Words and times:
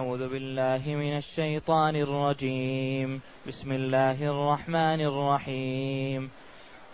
أعوذ 0.00 0.28
بالله 0.28 0.82
من 0.86 1.16
الشيطان 1.16 1.96
الرجيم. 1.96 3.20
بسم 3.48 3.72
الله 3.72 4.22
الرحمن 4.22 5.00
الرحيم. 5.00 6.30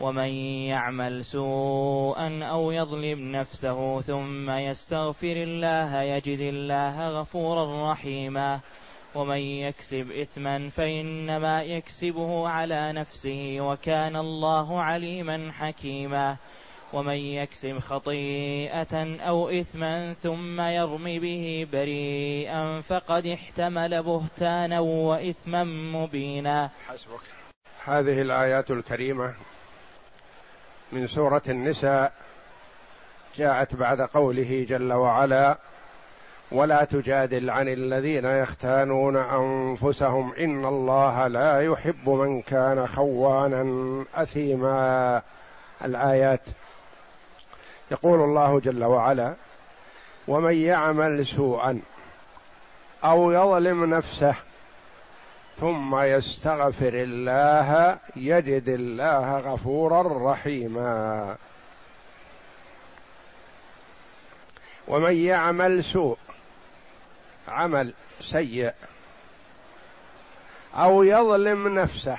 ومن 0.01 0.29
يعمل 0.75 1.25
سوءا 1.25 2.45
أو 2.45 2.71
يظلم 2.71 3.37
نفسه 3.37 4.01
ثم 4.01 4.51
يستغفر 4.51 5.37
الله 5.37 6.03
يجد 6.03 6.41
الله 6.41 7.09
غفورا 7.09 7.93
رحيما. 7.93 8.61
ومن 9.15 9.39
يكسب 9.39 10.11
إثما 10.11 10.69
فإنما 10.69 11.63
يكسبه 11.63 12.49
على 12.49 12.93
نفسه 12.93 13.57
وكان 13.61 14.17
الله 14.17 14.81
عليما 14.81 15.53
حكيما. 15.53 16.37
ومن 16.93 17.17
يكسب 17.17 17.79
خطيئة 17.79 19.21
أو 19.21 19.49
إثما 19.49 20.13
ثم 20.13 20.61
يرم 20.61 21.05
به 21.05 21.67
بريئا 21.73 22.81
فقد 22.81 23.27
احتمل 23.27 24.03
بهتانا 24.03 24.81
وإثما 24.81 25.65
مبينا. 25.65 26.71
حسبك. 26.89 27.21
هذه 27.85 28.21
الآيات 28.21 28.71
الكريمة 28.71 29.35
من 30.93 31.07
سورة 31.07 31.43
النساء 31.49 32.13
جاءت 33.37 33.75
بعد 33.75 34.01
قوله 34.01 34.67
جل 34.69 34.93
وعلا 34.93 35.59
ولا 36.53 36.85
تجادل 36.85 37.51
عن 37.51 37.69
الذين 37.69 38.25
يختانون 38.25 39.17
أنفسهم 39.17 40.35
إن 40.35 40.65
الله 40.65 41.27
لا 41.27 41.61
يحب 41.61 42.09
من 42.09 42.43
كان 42.43 42.87
خوانا 42.87 44.05
أثيما. 44.15 45.23
الآيات 45.85 46.41
يقول 47.91 48.21
الله 48.21 48.61
جل 48.61 48.85
وعلا 48.85 49.35
ومن 50.29 50.55
يعمل 50.55 51.27
سوءا 51.27 51.81
أو 53.05 53.31
يظلم 53.31 53.95
نفسه 53.95 54.35
ثم 55.61 55.97
يستغفر 55.97 56.93
الله 56.95 57.99
يجد 58.17 58.69
الله 58.69 59.39
غفورا 59.39 60.33
رحيما 60.33 61.37
ومن 64.89 65.17
يعمل 65.17 65.85
سوء 65.85 66.19
عمل 67.49 67.95
سيء 68.21 68.73
أو 70.75 71.03
يظلم 71.03 71.79
نفسه 71.79 72.19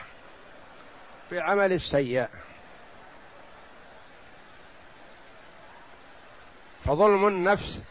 بعمل 1.31 1.73
السيء 1.73 2.27
فظلم 6.87 7.27
النفس 7.27 7.81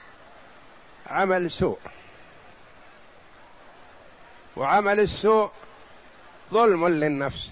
عمل 1.06 1.50
سوء. 1.50 1.78
وعمل 4.56 5.00
السوء 5.00 5.50
ظلم 6.52 6.88
للنفس. 6.88 7.50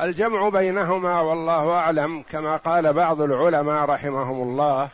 الجمع 0.00 0.48
بينهما 0.48 1.20
والله 1.20 1.72
أعلم 1.72 2.22
كما 2.22 2.56
قال 2.56 2.92
بعض 2.92 3.20
العلماء 3.20 3.84
رحمهم 3.84 4.42
الله 4.42 4.88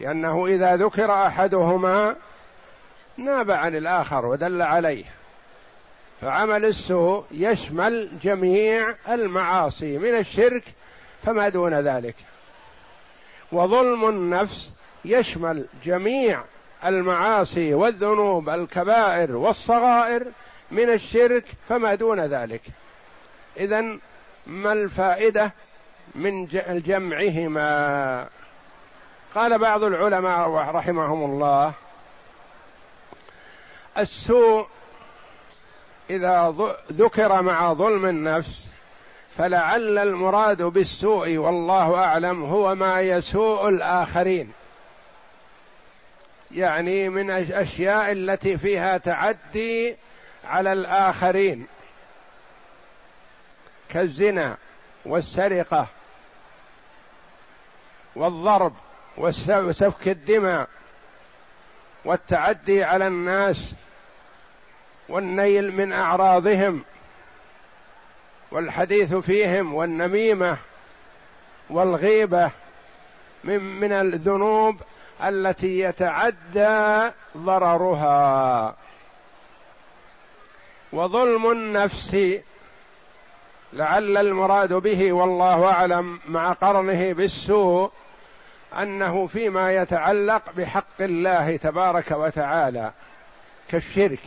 لأنه 0.00 0.46
إذا 0.46 0.76
ذكر 0.76 1.26
أحدهما 1.26 2.16
ناب 3.16 3.50
عن 3.50 3.76
الآخر 3.76 4.26
ودل 4.26 4.62
عليه. 4.62 5.04
فعمل 6.20 6.64
السوء 6.64 7.24
يشمل 7.30 8.18
جميع 8.22 8.94
المعاصي 9.08 9.98
من 9.98 10.14
الشرك 10.18 10.64
فما 11.22 11.48
دون 11.48 11.74
ذلك. 11.74 12.14
وظلم 13.52 14.08
النفس 14.08 14.72
يشمل 15.04 15.66
جميع 15.84 16.42
المعاصي 16.84 17.74
والذنوب 17.74 18.48
الكبائر 18.48 19.36
والصغائر 19.36 20.26
من 20.70 20.90
الشرك 20.90 21.44
فما 21.68 21.94
دون 21.94 22.20
ذلك. 22.20 22.62
اذا 23.56 23.98
ما 24.46 24.72
الفائدة 24.72 25.52
من 26.14 26.46
جمعهما؟ 26.68 28.28
قال 29.34 29.58
بعض 29.58 29.84
العلماء 29.84 30.50
رحمهم 30.50 31.30
الله 31.30 31.72
السوء 33.98 34.66
إذا 36.10 36.54
ذكر 36.92 37.42
مع 37.42 37.72
ظلم 37.72 38.06
النفس 38.06 38.67
فلعل 39.38 39.98
المراد 39.98 40.62
بالسوء 40.62 41.36
والله 41.36 41.94
أعلم 42.04 42.44
هو 42.44 42.74
ما 42.74 43.00
يسوء 43.00 43.68
الآخرين. 43.68 44.52
يعني 46.50 47.08
من 47.08 47.30
الاشياء 47.30 48.12
التي 48.12 48.58
فيها 48.58 48.98
تعدي 48.98 49.96
على 50.44 50.72
الآخرين. 50.72 51.66
كالزنا 53.88 54.56
والسرقة 55.04 55.86
والضرب 58.16 58.72
وسفك 59.16 60.08
الدماء 60.08 60.68
والتعدي 62.04 62.84
على 62.84 63.06
الناس 63.06 63.74
والنيل 65.08 65.72
من 65.72 65.92
أعراضهم 65.92 66.84
والحديث 68.50 69.14
فيهم 69.14 69.74
والنميمة 69.74 70.56
والغيبة 71.70 72.50
من 73.44 73.80
من 73.80 73.92
الذنوب 73.92 74.80
التي 75.24 75.80
يتعدى 75.80 77.10
ضررها. 77.36 78.76
وظلم 80.92 81.50
النفس 81.50 82.16
لعل 83.72 84.16
المراد 84.16 84.72
به 84.72 85.12
والله 85.12 85.64
أعلم 85.64 86.20
مع 86.28 86.52
قرنه 86.52 87.12
بالسوء 87.12 87.90
أنه 88.78 89.26
فيما 89.26 89.72
يتعلق 89.72 90.42
بحق 90.56 91.00
الله 91.00 91.56
تبارك 91.56 92.10
وتعالى 92.10 92.92
كالشرك 93.68 94.20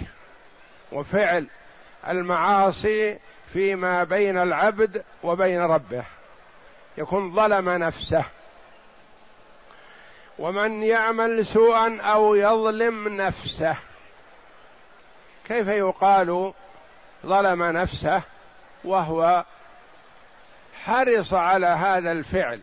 وفعل 0.92 1.48
المعاصي 2.08 3.18
فيما 3.54 4.04
بين 4.04 4.38
العبد 4.38 5.04
وبين 5.24 5.62
ربه. 5.62 6.04
يكون 6.98 7.36
ظلم 7.36 7.70
نفسه. 7.70 8.26
ومن 10.40 10.84
يعمل 10.84 11.46
سوءا 11.46 12.02
أو 12.02 12.36
يظلم 12.36 13.22
نفسه. 13.22 13.76
كيف 15.48 15.68
يقال 15.68 16.54
ظلم 17.26 17.64
نفسه؟ 17.64 18.22
وهو 18.84 19.46
حرص 20.84 21.34
على 21.34 21.68
هذا 21.68 22.12
الفعل 22.12 22.60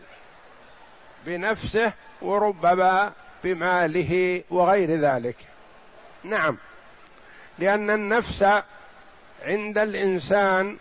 بنفسه 1.25 1.93
وربما 2.21 3.11
بماله 3.43 4.43
وغير 4.49 4.99
ذلك. 4.99 5.35
نعم. 6.23 6.57
لأن 7.59 7.89
النفس 7.89 8.45
عند 9.43 9.77
الإنسان 9.77 10.77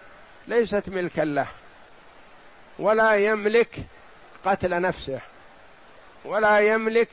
ليست 0.46 0.88
ملكا 0.88 1.22
له 1.22 1.46
ولا 2.78 3.14
يملك 3.14 3.76
قتل 4.44 4.80
نفسه 4.80 5.20
ولا 6.24 6.58
يملك 6.58 7.08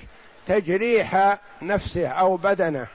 تجريح 0.48 1.38
نفسه 1.62 2.08
أو 2.08 2.38
بدنه. 2.38 2.88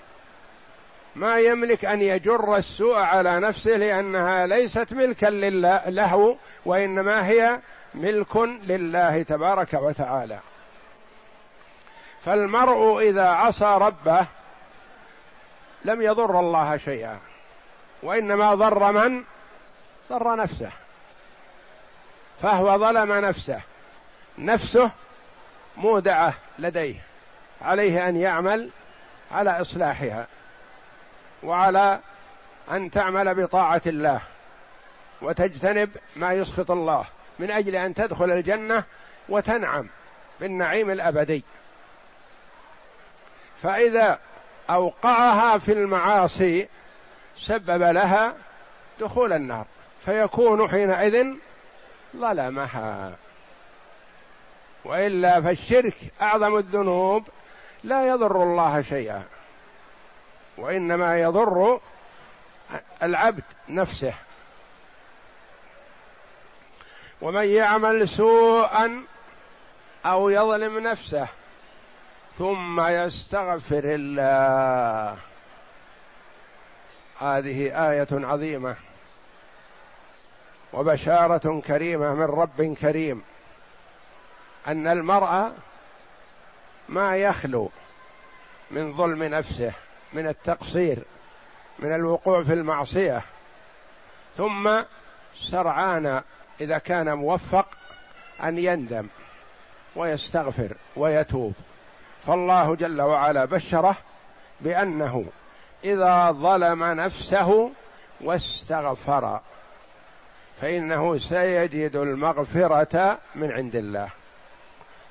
ما 1.17 1.39
يملك 1.39 1.85
أن 1.85 2.03
يجر 2.03 2.57
السوء 2.57 2.97
على 2.97 3.41
نفسه 3.41 3.71
لأنها 3.71 4.47
ليست 4.47 4.93
ملكا 4.93 5.27
لله 5.27 5.89
له 5.89 6.37
وإنما 6.65 7.27
هي 7.29 7.61
ملك 7.95 8.37
لله 8.67 9.23
تبارك 9.23 9.75
وتعالى. 9.75 10.39
فالمرء 12.25 12.99
إذا 12.99 13.27
عصى 13.29 13.79
ربه 13.81 14.27
لم 15.85 16.03
يضر 16.03 16.41
الله 16.41 16.77
شيئا. 16.77 17.19
وإنما 18.03 18.55
ضر 18.55 18.93
من؟ 18.93 19.25
ضر 20.11 20.37
نفسه. 20.37 20.71
فهو 22.43 22.79
ظلم 22.79 23.13
نفسه. 23.13 23.61
نفسه 24.39 24.91
مودعة 25.77 26.35
لديه. 26.59 26.95
عليه 27.63 28.09
أن 28.09 28.17
يعمل 28.17 28.71
على 29.33 29.61
إصلاحها. 29.61 30.27
وعلى 31.43 32.01
أن 32.71 32.91
تعمل 32.91 33.35
بطاعة 33.35 33.83
الله. 33.87 34.21
وتجتنب 35.23 35.97
ما 36.17 36.33
يسخط 36.33 36.71
الله. 36.71 37.05
من 37.39 37.51
أجل 37.51 37.77
أن 37.77 37.95
تدخل 37.95 38.31
الجنة 38.31 38.85
وتنعم 39.29 39.89
بالنعيم 40.41 40.91
الأبدي. 40.91 41.45
فإذا 43.63 44.19
أوقعها 44.71 45.59
في 45.59 45.73
المعاصي 45.73 46.69
سبب 47.41 47.83
لها 47.83 48.35
دخول 49.01 49.33
النار 49.33 49.67
فيكون 50.05 50.69
حينئذ 50.69 51.27
ظلمها. 52.17 53.13
وإلا 54.85 55.41
فالشرك 55.41 55.95
أعظم 56.23 56.57
الذنوب 56.57 57.29
لا 57.85 58.09
يضر 58.09 58.43
الله 58.43 58.83
شيئا. 58.83 59.23
وإنما 60.59 61.21
يضر 61.21 61.81
العبد 63.03 63.45
نفسه. 63.69 64.15
ومن 67.21 67.45
يعمل 67.45 68.09
سوءا 68.09 69.05
أو 70.07 70.29
يظلم 70.29 70.79
نفسه 70.79 71.29
ثم 72.39 72.81
يستغفر 72.81 73.83
الله. 73.85 75.30
هذه 77.21 77.91
آية 77.91 78.09
عظيمة 78.13 78.77
وبشارة 80.73 81.61
كريمة 81.61 82.15
من 82.15 82.23
رب 82.23 82.75
كريم 82.75 83.23
أن 84.69 84.87
المرء 84.87 85.53
ما 86.89 87.17
يخلو 87.17 87.71
من 88.71 88.93
ظلم 88.93 89.23
نفسه 89.23 89.73
من 90.13 90.27
التقصير 90.27 90.99
من 91.79 91.95
الوقوع 91.95 92.43
في 92.43 92.53
المعصية. 92.53 93.23
ثم 94.37 94.83
سرعان 95.35 96.23
إذا 96.61 96.79
كان 96.79 97.15
موفق 97.15 97.67
أن 98.43 98.59
يندم 98.59 99.07
ويستغفر 99.97 100.77
ويتوب. 100.97 101.55
فالله 102.27 102.75
جل 102.77 103.03
وعلا 103.03 103.45
بشره 103.45 103.97
بأنه 104.61 105.25
إذا 105.85 106.31
ظلم 106.31 106.85
نفسه 106.85 107.71
واستغفر 108.21 109.41
فإنه 110.61 111.19
سيجد 111.19 111.97
المغفرة 111.97 113.19
من 113.35 113.53
عند 113.53 113.77
الله. 113.77 114.09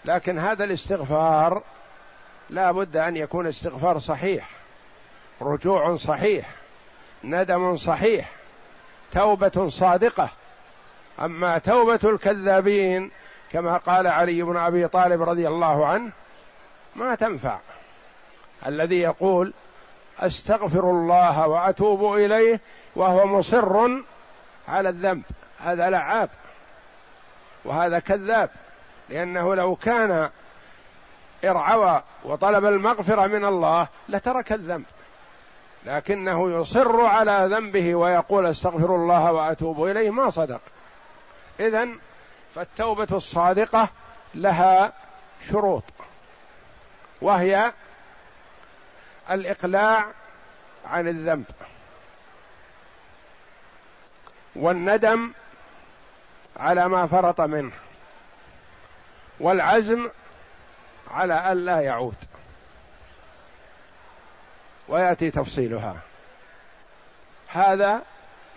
لكن 0.06 0.40
هذا 0.40 0.64
الاستغفار 0.64 1.64
لا 2.50 2.72
بد 2.72 2.98
أن 2.98 3.18
يكون 3.18 3.48
استغفار 3.48 4.00
صحيح 4.00 4.50
رجوع 5.42 5.96
صحيح 5.96 6.50
ندم 7.24 7.76
صحيح 7.76 8.32
توبة 9.12 9.68
صادقة. 9.68 10.30
أما 11.20 11.58
توبة 11.58 12.00
الكذابين 12.04 13.12
كما 13.52 13.78
قال 13.78 14.08
علي 14.08 14.44
بن 14.44 14.58
أبي 14.58 14.88
طالب 14.88 15.22
رضي 15.22 15.48
الله 15.48 15.88
عنه 15.88 16.12
ما 16.96 17.16
تنفع. 17.16 17.60
الذي 18.66 19.00
يقول 19.00 19.54
أستغفر 20.20 20.92
الله 20.92 21.48
وأتوب 21.48 22.14
إليه 22.16 22.60
وهو 22.96 23.26
مصر 23.26 23.90
على 24.68 24.90
الذنب. 24.90 25.24
هذا 25.60 25.90
لعاب 25.90 26.30
وهذا 27.66 28.00
كذاب 28.00 28.50
لأنه 29.10 29.56
لو 29.56 29.76
كان 29.76 30.30
إرعوى 31.46 32.04
وطلب 32.24 32.66
المغفرة 32.66 33.28
من 33.28 33.46
الله 33.46 33.88
لترك 34.10 34.52
الذنب 34.52 34.86
لكنه 35.86 36.52
يصر 36.52 37.02
على 37.02 37.48
ذنبه 37.52 37.96
ويقول 37.96 38.46
أستغفر 38.46 38.96
الله 38.96 39.32
وأتوب 39.32 39.86
إليه 39.86 40.10
ما 40.10 40.30
صدق. 40.30 40.62
اذا 41.60 41.88
فالتوبة 42.56 43.08
الصادقة 43.12 43.90
لها 44.36 44.94
شروط 45.52 45.84
وهي 47.22 47.74
الإقلاع 49.32 50.06
عن 50.86 51.08
الذنب 51.08 51.46
والندم 54.56 55.32
على 56.58 56.88
ما 56.88 57.08
فرط 57.08 57.42
منه 57.42 57.72
والعزم 59.40 60.10
على 61.12 61.52
الا 61.52 61.82
يعود. 61.82 62.16
ويأتي 64.88 65.32
تفصيلها. 65.32 66.00
هذا 67.48 68.02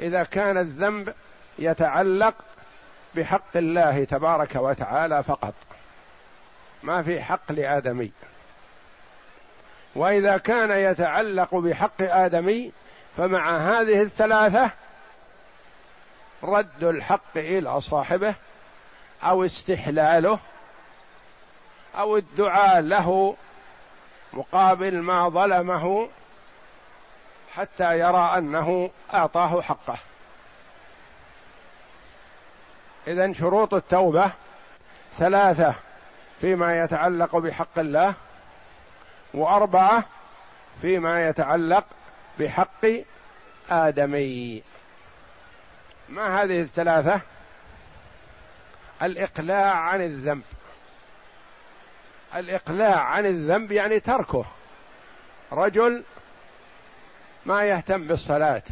إذا 0.00 0.24
كان 0.24 0.58
الذنب 0.58 1.14
يتعلق 1.58 2.34
بحق 3.14 3.56
الله 3.56 4.04
تبارك 4.04 4.54
وتعالى 4.54 5.22
فقط 5.22 5.54
ما 6.82 7.02
في 7.02 7.22
حق 7.22 7.52
لآدمي. 7.52 8.12
وإذا 9.94 10.36
كان 10.36 10.70
يتعلق 10.70 11.54
بحق 11.54 12.02
آدمي 12.02 12.72
فمع 13.16 13.56
هذه 13.56 14.02
الثلاثة 14.02 14.70
رد 16.42 16.84
الحق 16.84 17.36
إلى 17.36 17.80
صاحبه 17.80 18.34
أو 19.22 19.44
استحلاله 19.44 20.38
أو 21.94 22.16
الدعاء 22.16 22.80
له 22.80 23.36
مقابل 24.32 24.98
ما 24.98 25.28
ظلمه 25.28 26.08
حتى 27.54 27.98
يرى 27.98 28.38
أنه 28.38 28.90
أعطاه 29.14 29.60
حقه. 29.60 29.98
اذا 33.06 33.32
شروط 33.32 33.74
التوبة 33.74 34.32
ثلاثة 35.18 35.74
فيما 36.40 36.78
يتعلق 36.78 37.36
بحق 37.36 37.78
الله 37.78 38.14
وأربعة 39.34 40.04
فيما 40.80 41.28
يتعلق 41.28 41.84
بحق 42.38 42.86
آدمي. 43.70 44.62
ما 46.08 46.42
هذه 46.42 46.60
الثلاثة؟ 46.60 47.20
الإقلاع 49.02 49.74
عن 49.74 50.02
الذنب. 50.02 50.42
الإقلاع 52.34 53.00
عن 53.00 53.26
الذنب 53.26 53.72
يعني 53.72 54.00
تركه. 54.00 54.44
رجل 55.52 56.04
ما 57.46 57.64
يهتم 57.64 58.06
بالصلاة. 58.06 58.62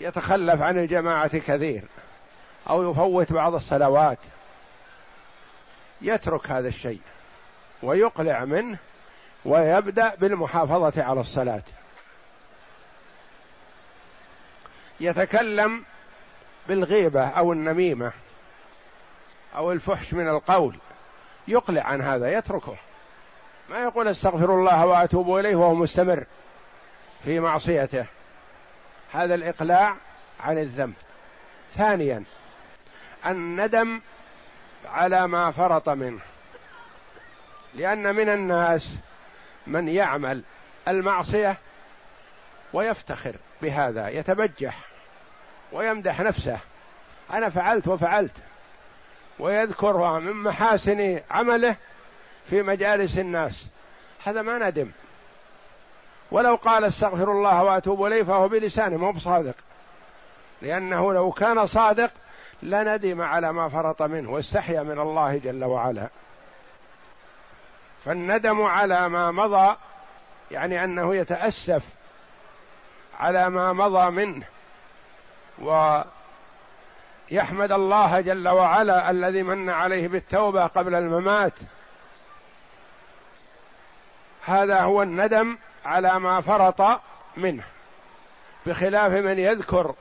يتخلف 0.00 0.62
عن 0.62 0.78
الجماعة 0.78 1.38
كثير. 1.38 1.84
أو 2.70 2.90
يفوت 2.90 3.32
بعض 3.32 3.54
الصلوات. 3.54 4.18
يترك 6.02 6.50
هذا 6.50 6.68
الشيء. 6.68 7.00
ويقلع 7.84 8.44
منه 8.44 8.78
ويبدأ 9.44 10.14
بالمحافظة 10.14 11.02
على 11.02 11.20
الصلاة. 11.20 11.62
يتكلم 15.00 15.84
بالغيبة 16.68 17.26
أو 17.28 17.52
النميمة 17.52 18.12
أو 19.56 19.72
الفحش 19.72 20.14
من 20.14 20.28
القول. 20.28 20.76
يقلع 21.48 21.82
عن 21.82 22.02
هذا 22.02 22.38
يتركه. 22.38 22.76
ما 23.70 23.82
يقول 23.82 24.08
استغفر 24.08 24.54
الله 24.54 24.86
وأتوب 24.86 25.36
إليه 25.36 25.56
وهو 25.56 25.74
مستمر 25.74 26.24
في 27.24 27.40
معصيته. 27.40 28.06
هذا 29.12 29.34
الإقلاع 29.34 29.96
عن 30.40 30.58
الذنب. 30.58 30.94
ثانيا 31.76 32.24
الندم 33.26 34.00
على 34.86 35.28
ما 35.28 35.50
فرط 35.50 35.88
منه. 35.88 36.20
لأن 37.74 38.14
من 38.14 38.28
الناس 38.28 38.98
من 39.66 39.88
يعمل 39.88 40.42
المعصية 40.88 41.56
ويفتخر 42.72 43.36
بهذا 43.62 44.08
يتبجح 44.08 44.78
ويمدح 45.72 46.20
نفسه. 46.20 46.58
أنا 47.32 47.48
فعلت 47.48 47.88
وفعلت. 47.88 48.36
ويذكر 49.38 50.20
من 50.20 50.32
محاسن 50.32 51.20
عمله 51.30 51.76
في 52.50 52.62
مجالس 52.62 53.18
الناس. 53.18 53.66
هذا 54.24 54.42
ما 54.42 54.70
ندم. 54.70 54.90
ولو 56.30 56.54
قال 56.54 56.84
استغفر 56.84 57.32
الله 57.32 57.64
وأتوب 57.64 58.06
إليه 58.06 58.22
فهو 58.22 58.48
بلسانه 58.48 58.96
مو 58.96 59.12
بصادق. 59.12 59.56
لأنه 60.62 61.12
لو 61.12 61.32
كان 61.32 61.66
صادق 61.66 62.10
لندم 62.62 63.20
على 63.20 63.52
ما 63.52 63.68
فرط 63.68 64.02
منه 64.02 64.30
واستحيا 64.30 64.82
من 64.82 64.98
الله 64.98 65.38
جل 65.38 65.64
وعلا. 65.64 66.08
فالندم 68.04 68.62
على 68.62 69.08
ما 69.08 69.30
مضى 69.30 69.76
يعني 70.50 70.84
أنه 70.84 71.14
يتأسف 71.14 71.82
على 73.18 73.50
ما 73.50 73.72
مضى 73.72 74.10
منه. 74.10 74.46
ويحمد 77.30 77.72
الله 77.72 78.20
جل 78.20 78.48
وعلا 78.48 79.10
الذي 79.10 79.42
من 79.42 79.70
عليه 79.70 80.08
بالتوبة 80.08 80.66
قبل 80.66 80.94
الممات. 80.94 81.52
هذا 84.44 84.80
هو 84.80 85.02
الندم 85.02 85.58
على 85.84 86.18
ما 86.18 86.40
فرط 86.40 87.00
منه 87.36 87.64
بخلاف 88.66 89.12
من 89.12 89.38
يذكر 89.38 89.94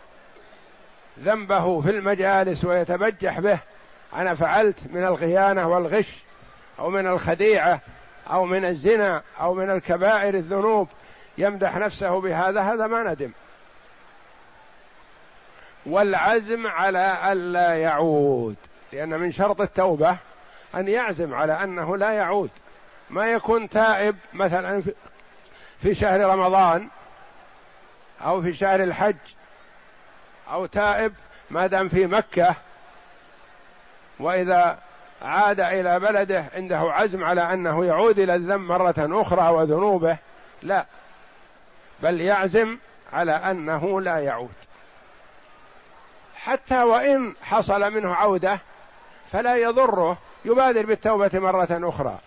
ذنبه 1.20 1.82
في 1.82 1.90
المجالس 1.90 2.66
ويتبجح 2.66 3.40
به. 3.40 3.60
أنا 4.14 4.36
فعلت 4.36 4.80
من 4.92 5.06
الخيانة 5.06 5.68
والغش 5.68 6.24
أو 6.80 6.90
من 6.90 7.08
الخديعة 7.08 7.82
أو 8.30 8.46
من 8.46 8.66
الزنا 8.66 9.22
أو 9.40 9.54
من 9.54 9.70
الكبائر 9.70 10.34
الذنوب 10.34 10.90
يمدح 11.38 11.78
نفسه 11.78 12.22
بهذا 12.22 12.62
هذا 12.62 12.88
ما 12.88 13.04
ندم. 13.04 13.32
والعزم 15.86 16.68
على 16.68 17.32
الا 17.32 17.76
يعود 17.76 18.56
لأن 18.94 19.10
من 19.10 19.32
شرط 19.32 19.62
التوبة 19.62 20.18
أن 20.76 20.88
يعزم 20.88 21.34
على 21.34 21.64
أنه 21.64 21.98
لا 21.98 22.12
يعود. 22.12 22.50
ما 23.10 23.32
يكون 23.32 23.70
تائب 23.70 24.16
مثلا 24.34 24.82
في 25.82 25.96
شهر 25.96 26.20
رمضان 26.20 26.88
أو 28.22 28.42
في 28.42 28.54
شهر 28.54 28.84
الحج 28.84 29.16
أو 30.52 30.66
تائب 30.66 31.14
ما 31.50 31.68
دام 31.68 31.90
في 31.90 32.08
مكة 32.08 32.56
وإذا 34.20 34.80
عاد 35.24 35.60
إلى 35.60 36.00
بلده 36.00 36.46
عنده 36.56 36.78
عزم 36.80 37.24
على 37.24 37.54
أنه 37.54 37.86
يعود 37.86 38.20
إلى 38.20 38.36
الذنب 38.36 38.72
مرة 38.72 38.96
أخرى 38.98 39.50
وذنوبه. 39.50 40.18
لا. 40.62 40.86
بل 42.04 42.22
يعزم 42.22 42.78
على 43.14 43.32
أنه 43.32 44.02
لا 44.02 44.20
يعود. 44.20 44.54
حتى 46.36 46.84
وإن 46.84 47.34
حصل 47.44 47.94
منه 47.94 48.14
عودة 48.14 48.60
فلا 49.32 49.56
يضره 49.56 50.18
يبادر 50.46 50.86
بالتوبة 50.86 51.32
مرة 51.34 51.68
أخرى. 51.72 52.20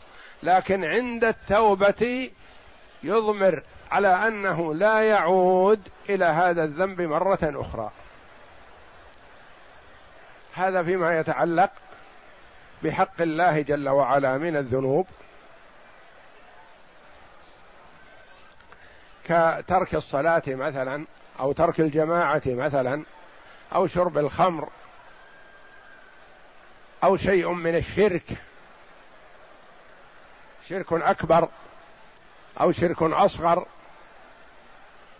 لكن 0.42 0.84
عند 0.84 1.24
التوبة 1.24 2.30
يضمر 3.02 3.62
على 3.90 4.08
أنه 4.08 4.74
لا 4.74 5.00
يعود 5.00 5.80
إلى 6.08 6.24
هذا 6.24 6.64
الذنب 6.64 7.02
مرة 7.02 7.38
أخرى. 7.42 7.90
هذا 10.54 10.82
فيما 10.82 11.18
يتعلق 11.18 11.70
بحق 12.82 13.22
الله 13.22 13.60
جل 13.60 13.88
وعلا 13.88 14.38
من 14.38 14.56
الذنوب 14.56 15.06
كترك 19.24 19.94
الصلاة 19.94 20.42
مثلا 20.46 21.06
أو 21.40 21.52
ترك 21.52 21.80
الجماعة 21.80 22.42
مثلا 22.46 23.04
أو 23.74 23.86
شرب 23.86 24.18
الخمر 24.18 24.68
أو 27.04 27.16
شيء 27.16 27.52
من 27.52 27.76
الشرك 27.76 28.24
شرك 30.68 30.92
أكبر 30.92 31.48
أو 32.60 32.72
شرك 32.72 33.02
أصغر 33.02 33.66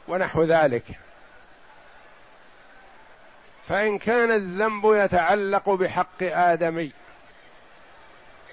ونحو 0.09 0.43
ذلك. 0.43 0.85
فإن 3.69 3.99
كان 3.99 4.31
الذنب 4.31 4.85
يتعلق 4.85 5.71
بحق 5.71 6.23
آدمي 6.23 6.93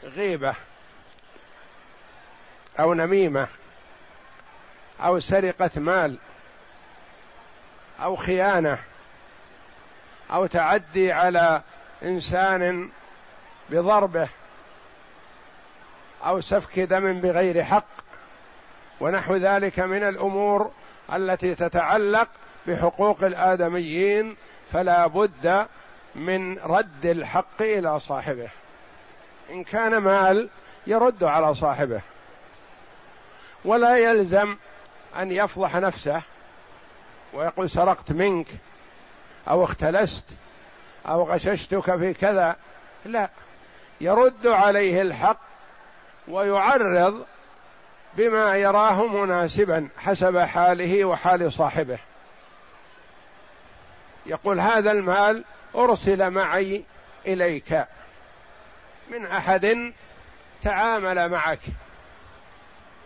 غيبة 0.04 0.56
أو 2.80 2.94
نميمة 2.94 3.48
أو 5.00 5.20
سرقة 5.20 5.72
مال 5.76 6.18
أو 8.00 8.16
خيانة 8.16 8.78
أو 10.32 10.46
تعدي 10.46 11.12
على 11.12 11.62
إنسان 12.04 12.90
بضربه 13.70 14.30
أو 16.26 16.42
سفك 16.42 16.80
دم 16.80 17.20
بغير 17.20 17.64
حق 17.64 17.88
ونحو 19.00 19.36
ذلك 19.36 19.80
من 19.80 20.04
الأمور 20.04 20.72
التي 21.14 21.56
تتعلق 21.56 22.28
بحقوق 22.68 23.24
الآدميين 23.24 24.36
فلا 24.72 25.08
بد 25.08 25.68
من 26.16 26.58
رد 26.58 27.06
الحق 27.06 27.62
إلى 27.62 28.00
صاحبه. 28.00 28.50
إن 29.50 29.64
كان 29.64 29.98
مال 29.98 30.50
يرد 30.88 31.24
على 31.24 31.54
صاحبه. 31.54 32.02
ولا 33.66 33.98
يلزم 33.98 34.58
أن 35.20 35.32
يفضح 35.32 35.76
نفسه 35.76 36.22
ويقول 37.34 37.70
سرقت 37.70 38.12
منك 38.12 38.48
أو 39.48 39.64
اختلست 39.64 40.26
أو 41.08 41.24
غششتك 41.24 41.96
في 41.98 42.14
كذا. 42.14 42.56
لا 43.06 43.30
يرد 44.02 44.48
عليه 44.48 45.02
الحق 45.02 45.40
ويعرض 46.28 47.26
بما 48.18 48.56
يراه 48.56 49.08
مناسبا 49.08 49.90
حسب 49.98 50.38
حاله 50.38 51.06
وحال 51.06 51.52
صاحبه. 51.52 52.00
يقول 54.26 54.60
هذا 54.60 54.92
المال 54.92 55.44
أرسل 55.76 56.30
معي 56.30 56.84
إليك. 57.28 57.86
من 59.12 59.26
أحد 59.26 59.94
تعامل 60.62 61.30
معك 61.30 61.60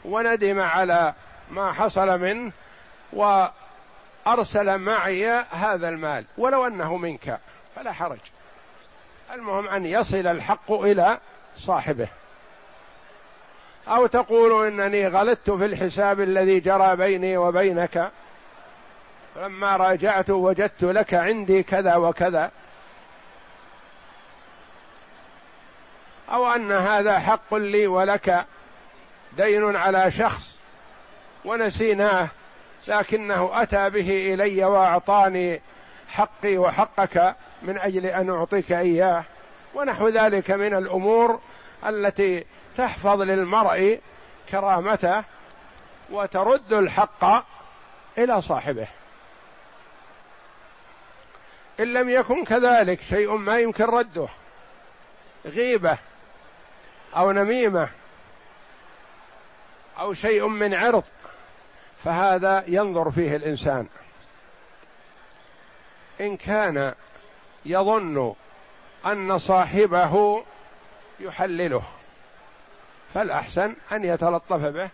وندم 0.06 0.60
على 0.60 1.14
ما 1.52 1.72
حصل 1.72 2.20
منه 2.20 2.52
وأرسل 3.14 4.78
معي 4.78 5.30
هذا 5.52 5.90
المال 5.90 6.26
ولو 6.38 6.68
أنه 6.68 6.98
منك 6.98 7.40
فلا 7.76 7.92
حرج. 7.92 8.20
المهم 9.34 9.68
أن 9.68 9.86
يصل 9.86 10.28
الحق 10.28 10.72
إلى 10.72 11.20
صاحبه. 11.58 12.08
أو 13.88 14.08
تقول 14.08 14.68
إنني 14.68 15.08
غلطت 15.08 15.52
في 15.52 15.66
الحساب 15.66 16.22
الذي 16.22 16.60
جرى 16.60 16.96
بيني 16.96 17.38
وبينك. 17.38 18.12
فلما 19.36 19.78
راجعت 19.78 20.30
وجدت 20.30 20.84
لك 20.84 21.14
عندي 21.14 21.64
كذا 21.64 21.96
وكذا. 21.96 22.52
أو 26.30 26.52
أن 26.52 26.72
هذا 26.72 27.20
حق 27.20 27.54
لي 27.54 27.88
ولك 27.88 28.46
دين 29.38 29.76
على 29.76 30.12
شخص 30.12 30.58
ونسيناه 31.46 32.30
لكنه 32.88 33.62
أتى 33.62 33.90
به 33.90 34.34
إلي 34.34 34.66
وأعطاني 34.66 35.62
حقي 36.08 36.58
وحقك 36.58 37.36
من 37.62 37.78
أجل 37.78 38.06
أن 38.06 38.30
أعطيك 38.30 38.72
إياه. 38.72 39.24
ونحو 39.76 40.08
ذلك 40.08 40.52
من 40.52 40.74
الأمور 40.74 41.40
التي 41.86 42.46
تحفظ 42.78 43.22
للمرء 43.22 44.00
كرامته 44.50 45.24
وترد 46.10 46.74
الحق 46.74 47.46
إلى 48.18 48.42
صاحبه. 48.42 48.88
إن 51.80 51.94
لم 51.94 52.10
يكن 52.10 52.44
كذلك 52.44 53.02
شيء 53.02 53.36
ما 53.36 53.60
يمكن 53.60 53.84
رده 53.84 54.28
غيبة 55.46 55.98
أو 57.18 57.32
نميمة 57.32 57.90
أو 60.00 60.14
شيء 60.14 60.48
من 60.48 60.74
عرض 60.74 61.04
فهذا 62.04 62.64
ينظر 62.68 63.12
فيه 63.12 63.36
الإنسان. 63.36 63.88
إن 66.22 66.38
كان 66.38 66.94
يظن 67.66 68.34
أن 69.06 69.38
صاحبه 69.38 70.44
يحلله 71.20 71.84
فالأحسن 73.14 73.76
أن 73.92 74.04
يتلطف 74.06 74.62
به 74.66 74.90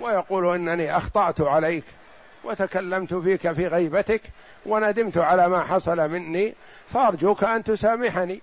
ويقول 0.00 0.54
إنني 0.54 0.96
أخطأت 0.96 1.40
عليك 1.40 1.84
وتكلمت 2.44 3.14
فيك 3.14 3.52
في 3.52 3.66
غيبتك 3.66 4.22
وندمت 4.66 5.18
على 5.18 5.48
ما 5.48 5.64
حصل 5.64 6.10
مني 6.10 6.54
فأرجوك 6.92 7.44
أن 7.44 7.64
تسامحني. 7.64 8.40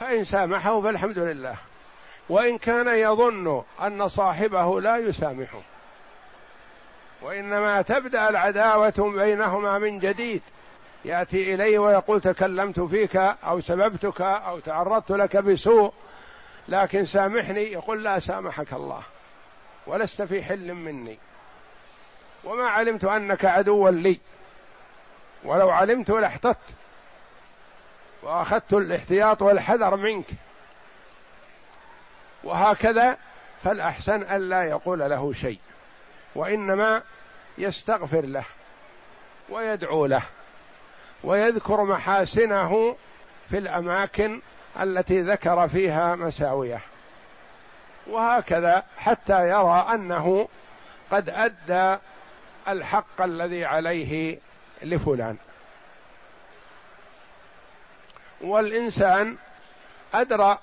فإن 0.00 0.24
سامحه 0.24 0.80
فالحمد 0.80 1.18
لله. 1.18 1.56
وإن 2.28 2.58
كان 2.58 2.88
يظن 2.88 3.62
أن 3.82 4.08
صاحبه 4.08 4.80
لا 4.80 4.96
يسامحه. 4.96 5.60
وإنما 7.22 7.82
تبدأ 7.82 8.28
العداوة 8.28 9.12
بينهما 9.16 9.78
من 9.78 9.98
جديد. 9.98 10.42
يأتي 11.04 11.54
إليه 11.54 11.78
ويقول 11.78 12.20
تكلمت 12.20 12.80
فيك 12.80 13.16
أو 13.16 13.60
سببتك 13.60 14.20
أو 14.20 14.58
تعرضت 14.58 15.10
لك 15.10 15.36
بسوء 15.36 15.92
لكن 16.68 17.04
سامحني. 17.04 17.72
يقول 17.72 18.04
لا 18.04 18.18
سامحك 18.18 18.72
الله 18.72 19.02
ولست 19.86 20.22
في 20.22 20.42
حل 20.42 20.74
مني. 20.74 21.18
وما 22.44 22.68
علمت 22.68 23.04
أنك 23.04 23.44
عدوا 23.44 23.90
لي 23.90 24.20
ولو 25.44 25.70
علمت 25.70 26.10
لاحتطت. 26.10 26.79
وأخذت 28.22 28.72
الاحتياط 28.72 29.42
والحذر 29.42 29.96
منك. 29.96 30.26
وهكذا 32.44 33.16
فالأحسن 33.64 34.22
الا 34.22 34.64
يقول 34.64 34.98
له 34.98 35.32
شيء 35.32 35.58
وإنما 36.34 37.02
يستغفر 37.58 38.20
له 38.20 38.44
ويدعو 39.48 40.06
له 40.06 40.22
ويذكر 41.24 41.84
محاسنه 41.84 42.96
في 43.48 43.58
الأماكن 43.58 44.40
التي 44.80 45.22
ذكر 45.22 45.68
فيها 45.68 46.14
مساويه. 46.14 46.80
وهكذا 48.06 48.84
حتى 48.96 49.48
يرى 49.48 49.86
أنه 49.94 50.48
قد 51.10 51.30
أدى 51.30 52.00
الحق 52.68 53.22
الذي 53.22 53.64
عليه 53.64 54.38
لفلان. 54.82 55.36
والإنسان 58.40 59.36
أدرى 60.14 60.58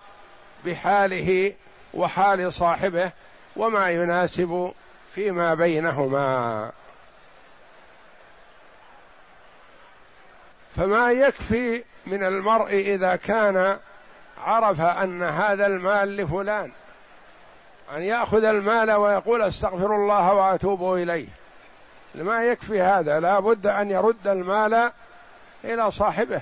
بحاله 0.66 1.54
وحال 1.94 2.54
صاحبه 2.54 3.12
وما 3.56 3.90
يناسب 3.90 4.74
فيما 5.16 5.54
بينهما. 5.54 6.72
فما 10.76 11.12
يكفي 11.12 11.84
من 12.06 12.24
المرء 12.24 12.74
إذا 12.74 13.16
كان 13.16 13.78
عرف 14.44 14.82
أن 14.82 15.24
هذا 15.24 15.66
المال 15.66 16.18
لفلان 16.18 16.72
أن 17.96 18.02
يأخذ 18.02 18.44
المال 18.44 18.92
ويقول 18.92 19.42
أستغفر 19.42 19.96
الله 19.96 20.34
وأتوب 20.34 20.94
إليه. 20.94 21.28
ما 22.16 22.44
يكفي 22.44 22.82
هذا 22.82 23.20
لا 23.20 23.40
بد 23.40 23.68
أن 23.68 23.92
يرد 23.92 24.28
المال 24.28 24.92
إلى 25.64 25.92
صاحبه. 25.92 26.42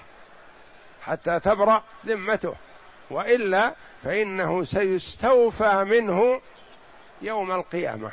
حتى 1.06 1.40
تبرأ 1.40 1.84
ذمته. 2.06 2.56
وإلا 3.10 3.76
فإنه 4.04 4.64
سيستوفى 4.64 5.84
منه 5.84 6.42
يوم 7.22 7.52
القيامة. 7.52 8.12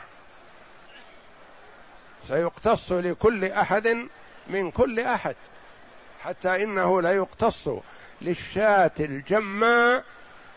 سيقتص 2.28 2.92
لكل 2.92 3.44
أحد 3.44 4.08
من 4.46 4.70
كل 4.70 5.00
أحد. 5.00 5.36
حتى 6.22 6.62
إنه 6.62 7.02
لا 7.02 7.12
يقتص 7.12 7.68
للشاة 8.22 8.92
الجماء 9.00 10.04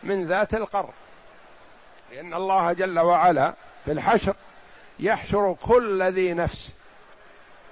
من 0.04 0.26
ذات 0.26 0.54
القر 0.54 0.90
لأن 2.12 2.34
الله 2.34 2.74
جل 2.74 3.00
وعلا 3.00 3.54
في 3.86 3.92
الحشر 3.92 4.36
يحشر 5.00 5.56
كل 5.62 6.04
ذي 6.04 6.34
نفس 6.34 6.74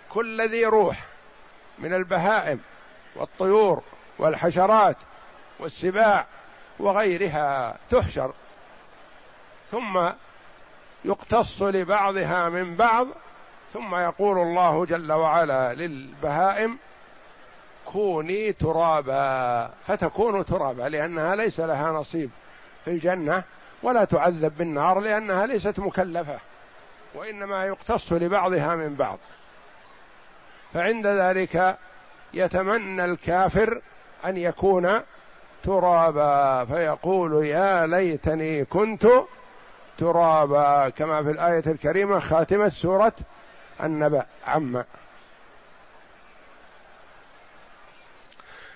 كل 0.10 0.50
ذي 0.50 0.65
روح 0.65 1.05
من 1.79 1.93
البهائم 1.93 2.60
والطيور 3.15 3.84
والحشرات 4.20 4.98
والسباع 5.60 6.25
وغيرها 6.79 7.77
تحشر. 7.89 8.34
ثم 9.72 10.10
يقتص 11.05 11.62
لبعضها 11.62 12.50
من 12.50 12.75
بعض 12.75 13.08
ثم 13.74 13.96
يقول 13.96 14.38
الله 14.38 14.86
جل 14.86 15.12
وعلا 15.12 15.74
للبهائم 15.74 16.77
كوني 17.86 18.53
ترابا. 18.53 19.74
فتكون 19.88 20.46
ترابا 20.46 20.84
لأنها 20.84 21.36
ليس 21.36 21.60
لها 21.60 21.91
نصيب 21.91 22.29
في 22.86 22.91
الجنة 22.91 23.43
ولا 23.84 24.05
تعذب 24.05 24.58
بالنار 24.58 25.00
لأنها 25.00 25.46
ليست 25.46 25.79
مكلفة 25.79 26.39
وإنما 27.15 27.65
يقتص 27.65 28.13
لبعضها 28.13 28.75
من 28.75 28.96
بعض. 28.96 29.20
فعند 30.74 31.08
ذلك 31.08 31.77
يتمنى 32.34 33.05
الكافر 33.05 33.82
أن 34.25 34.38
يكون 34.38 35.01
ترابا. 35.63 36.65
فيقول 36.65 37.46
يا 37.46 37.88
ليتني 37.88 38.65
كنت 38.65 39.08
ترابا 39.98 40.89
كما 40.89 41.24
في 41.24 41.32
الآية 41.32 41.63
الكريمة 41.68 42.20
خاتمة 42.20 42.70
سورة 42.70 43.13
النبأ. 43.84 44.25
عما 44.48 44.84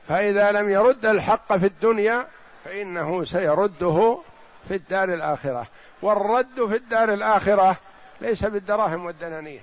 فإذا 0.08 0.52
لم 0.52 0.70
يرد 0.70 1.06
الحق 1.06 1.58
في 1.58 1.66
الدنيا 1.66 2.28
فإنه 2.66 3.24
سيرده 3.24 4.20
في 4.68 4.76
الدار 4.76 5.14
الآخرة. 5.14 5.68
والرد 6.02 6.66
في 6.68 6.76
الدار 6.76 7.14
الآخرة 7.14 7.78
ليس 8.22 8.46
بالدراهم 8.46 9.06
والدنانير 9.06 9.62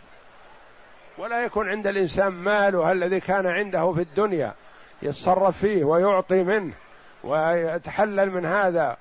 ولا 1.19 1.45
يكون 1.45 1.69
عند 1.69 1.87
الإنسان 1.87 2.29
ماله 2.29 2.93
الذي 2.93 3.21
كان 3.21 3.47
عنده 3.47 3.93
في 3.93 4.01
الدنيا. 4.01 4.55
يتصرف 5.03 5.59
فيه 5.59 5.85
ويعطي 5.85 6.43
منه 6.43 6.73
ويتحلل 7.25 8.31
من 8.31 8.47
هذا 8.47 8.97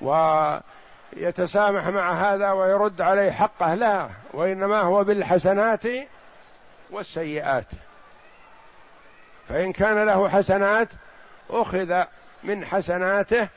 ويتسامح 0.00 1.86
مع 1.86 2.12
هذا 2.12 2.50
ويرد 2.50 3.00
عليه 3.00 3.30
حقه. 3.30 3.74
لا 3.74 4.08
وإنما 4.32 4.80
هو 4.80 5.04
بالحسنات 5.04 5.84
والسيئات. 6.90 7.66
فإن 9.48 9.72
كان 9.72 10.06
له 10.06 10.28
حسنات 10.28 10.88
أخذ 11.50 12.02
من 12.44 12.64
حسناته 12.64 13.48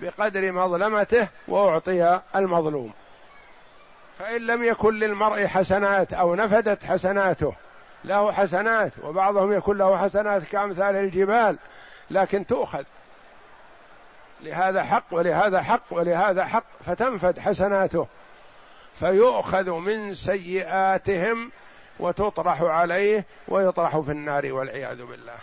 بقدر 0.00 0.52
مظلمته 0.52 1.28
وأعطي 1.48 2.20
المظلوم. 2.36 2.92
فإن 4.18 4.40
لم 4.40 4.64
يكن 4.64 4.94
للمرء 4.94 5.46
حسنات 5.46 6.12
أو 6.12 6.34
نفدت 6.34 6.84
حسناته 6.84 7.54
له 8.06 8.32
حسنات 8.32 8.92
وبعضهم 9.02 9.52
يكون 9.52 9.78
له 9.78 9.98
حسنات 9.98 10.42
كأمثال 10.44 10.96
الجبال 10.96 11.58
لكن 12.10 12.46
تؤخذ. 12.46 12.84
لهذا 14.40 14.82
حق 14.82 15.04
ولهذا 15.10 15.62
حق 15.62 15.82
ولهذا 15.90 16.44
حق 16.44 16.64
فتنفد 16.86 17.38
حسناته. 17.38 18.06
فيؤخذ 18.98 19.70
من 19.70 20.14
سيئاتهم 20.14 21.52
وتطرح 21.98 22.62
عليه 22.62 23.24
ويطرح 23.48 23.98
في 23.98 24.10
النار 24.10 24.52
والعياذ 24.52 25.04
بالله. 25.04 25.36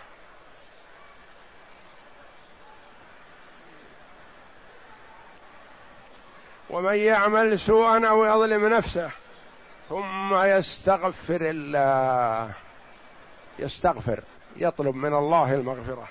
ومن 6.70 6.94
يعمل 6.94 7.58
سوءا 7.58 8.08
أو 8.08 8.24
يظلم 8.24 8.66
نفسه 8.66 9.10
ثم 9.88 10.34
يستغفر 10.34 11.40
الله. 11.40 12.50
يستغفر 13.58 14.20
يطلب 14.56 14.94
من 14.94 15.14
الله 15.14 15.54
المغفرة. 15.54 16.08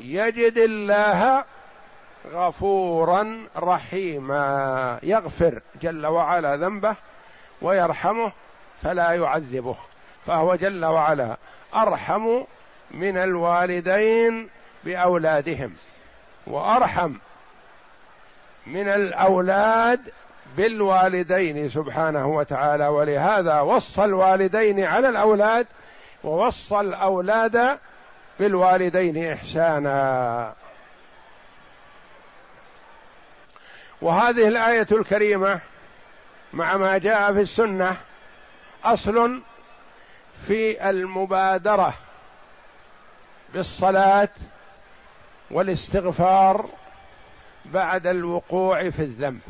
يجد 0.00 0.58
الله 0.58 1.44
غفورا 2.32 3.46
رحيما. 3.56 4.98
يغفر 5.02 5.60
جل 5.82 6.06
وعلا 6.06 6.56
ذنبه 6.56 6.96
ويرحمه 7.62 8.32
فلا 8.82 9.12
يعذبه 9.12 9.76
فهو 10.26 10.54
جل 10.54 10.84
وعلا 10.84 11.36
أرحم 11.74 12.42
من 12.90 13.16
الوالدين 13.16 14.48
بأولادهم 14.84 15.74
وأرحم 16.46 17.14
من 18.66 18.88
الأولاد 18.88 20.12
بالوالدين 20.56 21.68
سبحانه 21.68 22.26
وتعالى 22.26 22.86
ولهذا 22.88 23.60
وصى 23.60 24.04
الوالدين 24.04 24.84
على 24.84 25.08
الأولاد 25.08 25.66
ووصى 26.24 26.80
الأولاد 26.80 27.78
بالوالدين 28.40 29.32
إحسانا. 29.32 30.54
وهذه 34.02 34.48
الآية 34.48 34.86
الكريمة 34.92 35.60
مع 36.52 36.76
ما 36.76 36.98
جاء 36.98 37.32
في 37.32 37.40
السنة 37.40 37.96
أصل 38.84 39.42
في 40.46 40.90
المبادرة 40.90 41.94
بالصلاة 43.54 44.28
والاستغفار 45.50 46.68
بعد 47.64 48.06
الوقوع 48.06 48.90
في 48.90 49.02
الذنب. 49.02 49.40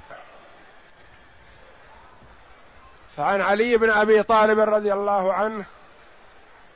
فعن 3.16 3.40
علي 3.40 3.76
بن 3.76 3.90
أبي 3.90 4.22
طالب 4.22 4.58
رضي 4.58 4.92
الله 4.92 5.32
عنه 5.32 5.64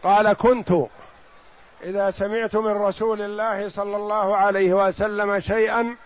قال 0.02 0.32
كنت 0.32 0.72
إذا 1.82 2.10
سمعت 2.10 2.56
من 2.56 2.70
رسول 2.70 3.22
الله 3.22 3.68
صلى 3.68 3.96
الله 3.96 4.36
عليه 4.36 4.74
وسلم 4.74 5.40
شيئا 5.40 5.96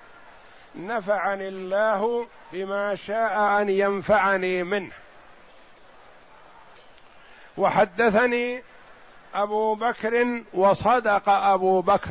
نفعني 0.77 1.49
الله 1.49 2.27
بما 2.53 2.95
شاء 2.95 3.61
أن 3.61 3.69
ينفعني 3.69 4.63
منه. 4.63 4.93
وحدثني 7.57 8.63
أبو 9.35 9.75
بكر 9.75 10.43
وصدق 10.55 11.29
أبو 11.29 11.81
بكر. 11.81 12.11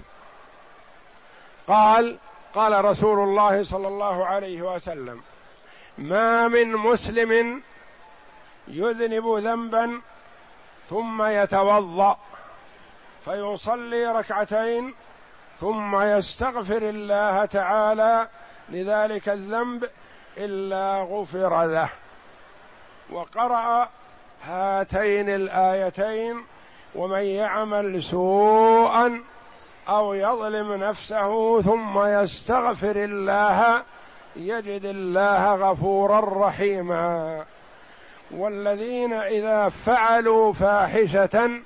قال 1.67 2.17
قال 2.53 2.85
رسول 2.85 3.19
الله 3.19 3.63
صلى 3.63 3.87
الله 3.87 4.25
عليه 4.25 4.61
وسلم 4.61 5.21
ما 5.97 6.47
من 6.47 6.71
مسلم 6.71 7.61
يذنب 8.71 9.27
ذنبا 9.27 10.01
ثم 10.89 11.23
يتوضأ 11.23 12.17
فيصلي 13.25 14.05
ركعتين 14.05 14.93
ثم 15.59 16.01
يستغفر 16.01 16.77
الله 16.77 17.45
تعالى 17.45 18.27
لذلك 18.69 19.29
الذنب 19.29 19.89
إلا 20.37 21.01
غفر 21.09 21.65
له. 21.65 21.89
وقرأ 23.11 23.89
هاتين 24.43 25.29
الآيتين 25.29 26.43
ومن 26.95 27.21
يعمل 27.21 28.03
سوءا 28.03 29.23
أو 29.89 30.13
يظلم 30.13 30.73
نفسه 30.73 31.61
ثم 31.61 32.05
يستغفر 32.05 32.95
الله 32.95 33.83
يجد 34.35 34.85
الله 34.85 35.55
غفورا 35.55 36.47
رحيما. 36.47 37.45
والذين 38.33 39.13
إذا 39.13 39.69
فعلوا 39.69 40.53
فاحشة 40.53 41.61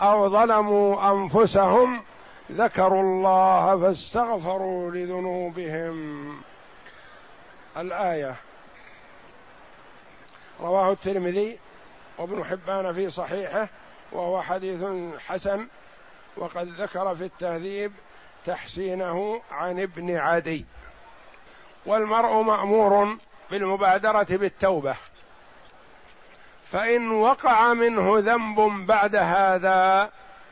أو 0.00 0.28
ظلموا 0.28 1.12
أنفسهم 1.12 2.02
ذكروا 2.52 3.02
الله 3.02 3.80
فاستغفروا 3.80 4.90
لذنوبهم. 4.90 6.40
الآية. 7.76 8.34
رواه 10.60 10.92
الترمذي 10.92 11.58
وابن 12.18 12.44
حبان 12.44 12.92
في 12.92 13.10
صحيحه 13.10 13.68
وهو 14.12 14.42
حديث 14.42 14.84
حسن 15.28 15.66
وقد 16.36 16.68
ذكر 16.80 17.14
في 17.14 17.24
التهذيب 17.24 17.92
تحسينه 18.46 19.40
عن 19.50 19.80
ابن 19.80 20.16
عدي. 20.16 20.64
والمرء 21.86 22.42
مأمور 22.42 23.16
بالمبادرة 23.50 24.26
بالتوبة. 24.30 24.96
فإن 26.70 27.10
وقع 27.10 27.72
منه 27.72 28.18
ذنب 28.18 28.86
بعد 28.86 29.16
هذا 29.16 30.10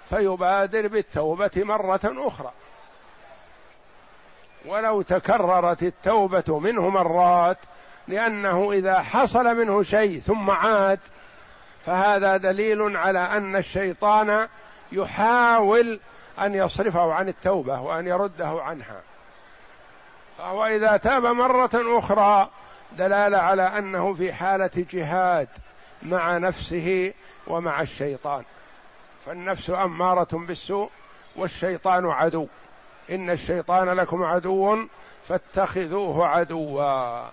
فيبادر 0.09 0.89
بالتوبة 0.89 1.51
مرة 1.57 2.01
أخرى. 2.05 2.53
ولو 4.67 5.03
تكررت 5.03 5.83
التوبة 5.83 6.59
منه 6.59 6.89
مرات 6.89 7.59
لأنه 8.09 8.73
إذا 8.73 9.01
حصل 9.01 9.57
منه 9.57 9.83
شيء 9.83 10.21
ثم 10.21 10.51
عاد 10.51 11.01
فهذا 11.87 12.37
دليل 12.37 12.97
على 12.97 13.19
أن 13.19 13.57
الشيطان 13.57 14.49
يحاول 14.93 16.01
أن 16.41 16.55
يصرفه 16.55 17.13
عن 17.13 17.29
التوبة 17.29 17.81
وأن 17.81 18.07
يرده 18.07 18.63
عنها. 18.63 19.01
فهو 20.39 20.67
إذا 20.67 20.97
تاب 20.97 21.27
مرة 21.27 21.71
أخرى 21.75 22.51
دلالة 22.93 23.39
على 23.39 23.63
أنه 23.63 24.15
في 24.15 24.33
حالة 24.33 24.71
جهاد. 24.77 25.49
مع 26.05 26.39
نفسه 26.39 27.13
ومع 27.47 27.81
الشيطان. 27.81 28.45
فالنفس 29.27 29.71
أمارة 29.71 30.29
بالسوء 30.33 30.91
والشيطان 31.37 32.07
عدو. 32.07 32.49
إن 33.11 33.31
الشيطان 33.31 33.89
لكم 33.89 34.23
عدو 34.23 34.87
فاتخذوه 35.29 36.27
عدوا. 36.27 37.29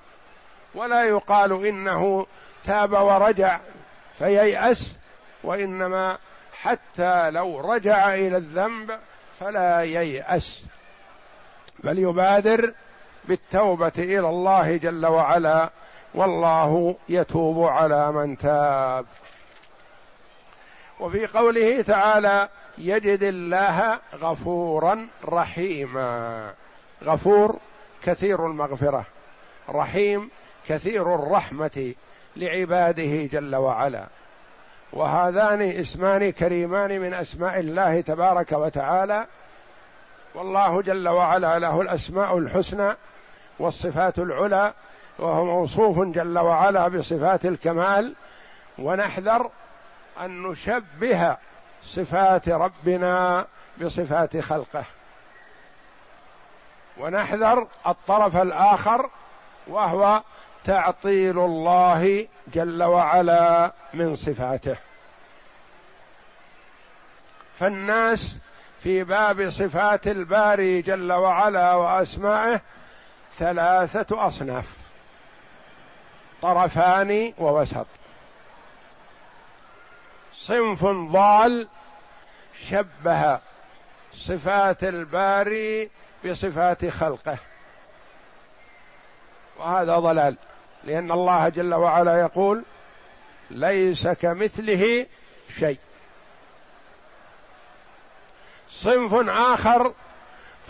ولا 0.75 1.03
يقال 1.03 1.65
إنه 1.65 2.25
تاب 2.63 2.91
ورجع 2.91 3.59
فييأس 4.17 4.99
وإنما 5.43 6.17
حتى 6.53 7.31
لو 7.31 7.73
رجع 7.73 8.13
إلى 8.13 8.37
الذنب 8.37 8.99
فلا 9.39 9.81
ييأس. 9.81 10.65
بل 11.83 11.99
يبادر 11.99 12.73
بالتوبة 13.25 13.91
إلى 13.97 14.29
الله 14.29 14.77
جل 14.77 15.05
وعلا 15.05 15.69
والله 16.13 16.95
يتوب 17.09 17.63
على 17.63 18.11
من 18.11 18.37
تاب. 18.37 19.05
وفي 20.99 21.25
قوله 21.25 21.81
تعالى 21.81 22.49
يجد 22.77 23.23
الله 23.23 23.99
غفورا 24.15 25.07
رحيما. 25.25 26.53
غفور 27.03 27.59
كثير 28.03 28.45
المغفرة 28.47 29.05
رحيم 29.69 30.29
كثير 30.67 31.15
الرحمة 31.15 31.93
لعباده 32.35 33.25
جل 33.25 33.55
وعلا. 33.55 34.07
وهذان 34.93 35.61
اسمان 35.61 36.31
كريمان 36.31 37.01
من 37.01 37.13
أسماء 37.13 37.59
الله 37.59 38.01
تبارك 38.01 38.51
وتعالى. 38.51 39.25
والله 40.35 40.81
جل 40.81 41.07
وعلا 41.07 41.59
له 41.59 41.81
الأسماء 41.81 42.37
الحسنى 42.37 42.95
والصفات 43.59 44.19
العلى 44.19 44.73
وهو 45.19 45.45
موصوف 45.45 45.99
جل 45.99 46.39
وعلا 46.39 46.87
بصفات 46.87 47.45
الكمال 47.45 48.15
ونحذر 48.79 49.51
أن 50.19 50.43
نشبه 50.43 51.37
صفات 51.83 52.49
ربنا 52.49 53.45
بصفات 53.81 54.37
خلقه. 54.37 54.83
ونحذر 56.97 57.67
الطرف 57.87 58.35
الآخر 58.35 59.09
وهو 59.67 60.21
تعطيل 60.63 61.39
الله 61.39 62.27
جل 62.53 62.83
وعلا 62.83 63.71
من 63.93 64.15
صفاته. 64.15 64.75
فالناس 67.59 68.37
في 68.83 69.03
باب 69.03 69.49
صفات 69.49 70.07
الباري 70.07 70.81
جل 70.81 71.13
وعلا 71.13 71.73
وأسمائه 71.73 72.61
ثلاثة 73.37 74.27
أصناف. 74.27 74.80
طرفان 76.41 77.33
ووسط. 77.37 77.87
صنف 80.33 80.85
ضال 80.85 81.67
شبه 82.53 83.39
صفات 84.13 84.83
الباري 84.83 85.89
بصفات 86.25 86.85
خلقه. 86.85 87.37
وهذا 89.57 89.99
ضلال 89.99 90.37
لأن 90.83 91.11
الله 91.11 91.49
جل 91.49 91.73
وعلا 91.73 92.19
يقول 92.19 92.63
ليس 93.51 94.07
كمثله 94.07 95.05
شيء. 95.59 95.79
صنف 98.69 99.29
آخر 99.29 99.93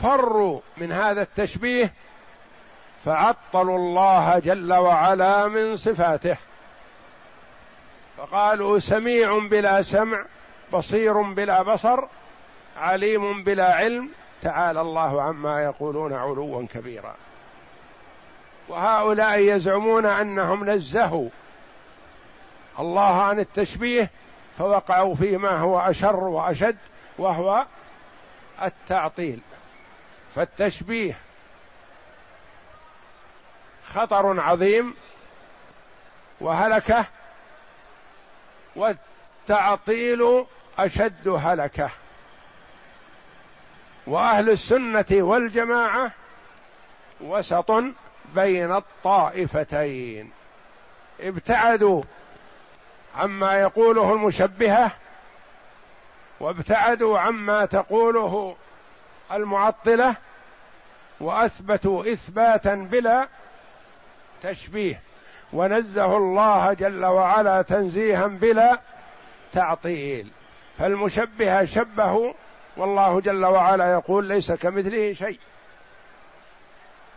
فروا 0.02 0.60
من 0.78 0.92
هذا 0.92 1.22
التشبيه 1.22 1.94
فعطلوا 3.06 3.78
الله 3.78 4.40
جل 4.40 4.74
وعلا 4.74 5.48
من 5.48 5.76
صفاته. 5.76 6.38
فقالوا 8.18 8.80
سميع 8.80 9.48
بلا 9.48 9.82
سمع 9.82 10.26
بصير 10.74 11.22
بلا 11.22 11.62
بصر 11.62 12.04
عليم 12.78 13.44
بلا 13.44 13.74
علم 13.74 14.10
تعالى 14.42 14.82
الله 14.82 15.22
عما 15.22 15.64
يقولون 15.64 16.14
علوا 16.14 16.68
كبيرا. 16.74 17.16
وهؤلاء 18.70 19.40
يزعمون 19.40 20.06
أنهم 20.06 20.70
نزهوا 20.70 21.30
الله 22.80 23.22
عن 23.24 23.40
التشبيه 23.40 24.10
فوقعوا 24.58 25.16
فيما 25.16 25.58
هو 25.58 25.80
أشر 25.80 26.24
وأشد 26.24 26.78
وهو 27.18 27.66
التعطيل. 28.62 29.42
فالتشبيه 30.36 31.18
خطر 33.92 34.42
عظيم 34.42 34.94
وهلكة 36.42 37.06
والتعطيل 38.76 40.46
أشد 40.80 41.28
هلكة. 41.28 41.90
وأهل 44.08 44.50
السنة 44.50 45.06
والجماعة 45.12 46.12
وسط 47.22 47.72
بين 48.36 48.76
الطائفتين. 48.76 50.32
ابتعدوا 51.20 52.04
عما 53.16 53.54
يقوله 53.60 54.14
المشبهة 54.14 54.92
وابتعدوا 56.40 57.20
عما 57.20 57.66
تقوله 57.66 58.56
المعطلة 59.32 60.16
وأثبتوا 61.20 62.14
إثباتا 62.14 62.76
بلا 62.76 63.28
تشبيه 64.42 65.02
ونزه 65.54 66.18
الله 66.18 66.74
جل 66.74 67.06
وعلا 67.06 67.62
تنزيها 67.62 68.28
بلا 68.28 68.80
تعطيل 69.54 70.32
فالمشبهه 70.78 71.66
شبهوا 71.66 72.34
والله 72.78 73.22
جل 73.22 73.46
وعلا 73.46 73.92
يقول 73.92 74.26
ليس 74.26 74.52
كمثله 74.52 75.14
شيء 75.14 75.40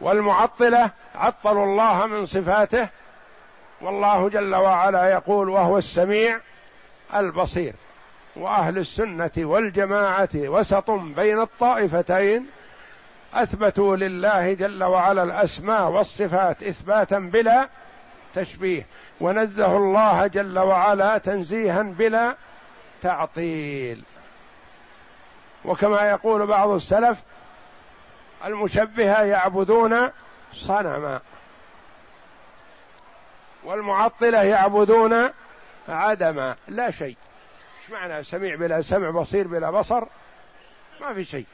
والمعطلة 0.01 0.91
عطلوا 1.15 1.65
الله 1.65 2.07
من 2.07 2.25
صفاته 2.25 2.89
والله 3.81 4.29
جل 4.29 4.55
وعلا 4.55 5.09
يقول 5.09 5.49
وهو 5.49 5.79
السميع 5.79 6.41
البصير 7.15 7.75
وأهل 8.37 8.79
السنة 8.79 9.31
والجماعة 9.39 10.29
وسط 10.35 10.91
بين 10.91 11.41
الطائفتين 11.41 12.47
أثبتوا 13.35 13.97
لله 13.97 14.53
جل 14.53 14.85
وعلا 14.85 15.23
الأسماء 15.23 15.91
والصفات 15.91 16.63
إثباتا 16.63 17.19
بلا 17.19 17.69
تشبيه. 18.35 18.87
ونزه 19.21 19.77
الله 19.77 20.27
جل 20.27 20.59
وعلا 20.59 21.19
تنزيها 21.19 21.83
بلا 21.83 22.37
تعطيل. 23.03 24.05
وكما 25.65 26.03
يقول 26.03 26.47
بعض 26.47 26.69
السلف 26.69 27.23
المشبهة 28.45 29.23
يعبدون 29.23 30.11
صنما 30.53 31.21
والمعطلة 33.65 34.43
يعبدون 34.43 35.31
عدما. 35.89 36.57
لا 36.69 36.91
شيء. 36.91 37.17
إيش 37.83 37.91
معنى 37.91 38.23
سميع 38.23 38.57
بلا 38.57 38.81
سمع 38.81 39.11
بصير 39.11 39.49
بلا 39.49 39.71
بصر؟ 39.71 40.05
ما 41.01 41.13
في 41.13 41.25
شيء. 41.25 41.47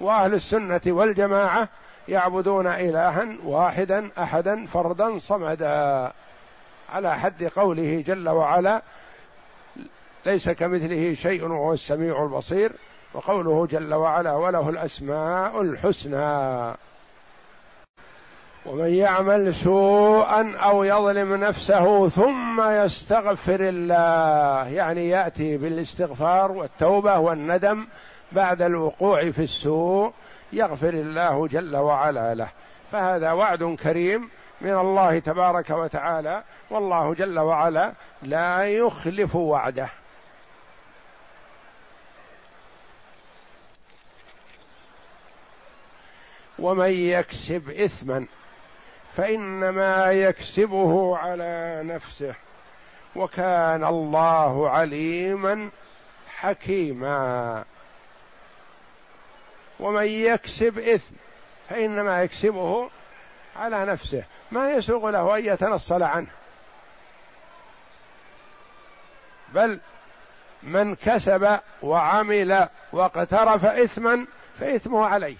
وأهل 0.00 0.34
السنة 0.34 0.80
والجماعة 0.86 1.68
يعبدون 2.08 2.66
إلها 2.66 3.28
واحدا 3.44 4.10
أحدا 4.18 4.66
فردا 4.66 5.18
صمدا. 5.18 6.12
على 6.92 7.18
حد 7.18 7.44
قوله 7.44 8.04
جل 8.06 8.28
وعلا 8.28 8.82
ليس 10.26 10.50
كمثله 10.50 11.14
شيء 11.14 11.44
وهو 11.44 11.72
السميع 11.72 12.22
البصير 12.24 12.72
وقوله 13.14 13.66
جل 13.66 13.94
وعلا 13.94 14.32
وله 14.32 14.68
الأسماء 14.68 15.60
الحسنى. 15.60 16.74
ومن 18.66 18.88
يعمل 18.88 19.54
سوءا 19.54 20.56
أو 20.56 20.84
يظلم 20.84 21.34
نفسه 21.34 22.08
ثم 22.08 22.62
يستغفر 22.62 23.60
الله 23.60 24.68
يعني 24.68 25.08
يأتي 25.08 25.56
بالإستغفار 25.56 26.52
والتوبة 26.52 27.18
والندم 27.18 27.86
بعد 28.32 28.62
الوقوع 28.62 29.30
في 29.30 29.42
السوء 29.42 30.12
يغفر 30.52 30.88
الله 30.88 31.46
جل 31.46 31.76
وعلا 31.76 32.34
له. 32.34 32.48
فهذا 32.92 33.32
وعد 33.32 33.76
كريم 33.82 34.30
من 34.60 34.74
الله 34.74 35.18
تبارك 35.18 35.70
وتعالى 35.70 36.42
والله 36.70 37.14
جل 37.14 37.38
وعلا 37.38 37.92
لا 38.22 38.64
يخلف 38.64 39.36
وعده. 39.36 39.88
ومن 46.58 46.90
يكسب 46.90 47.70
اثما 47.70 48.26
فإنما 49.12 50.12
يكسبه 50.12 51.16
على 51.16 51.80
نفسه 51.84 52.34
وكان 53.16 53.84
الله 53.84 54.70
عليما 54.70 55.70
حكيما. 56.28 57.64
ومن 59.80 60.04
يكسب 60.04 60.78
إثم 60.78 61.14
فإنما 61.68 62.22
يكسبه 62.22 62.90
على 63.56 63.84
نفسه. 63.84 64.24
ما 64.50 64.70
يسوغ 64.70 65.10
له 65.10 65.36
أن 65.36 65.44
يتنصل 65.44 66.02
عنه. 66.02 66.30
بل 69.48 69.80
من 70.62 70.94
كسب 70.94 71.58
وعمل 71.82 72.68
واقترف 72.92 73.64
إثما 73.64 74.26
فإثمه 74.58 75.06
عليه. 75.06 75.36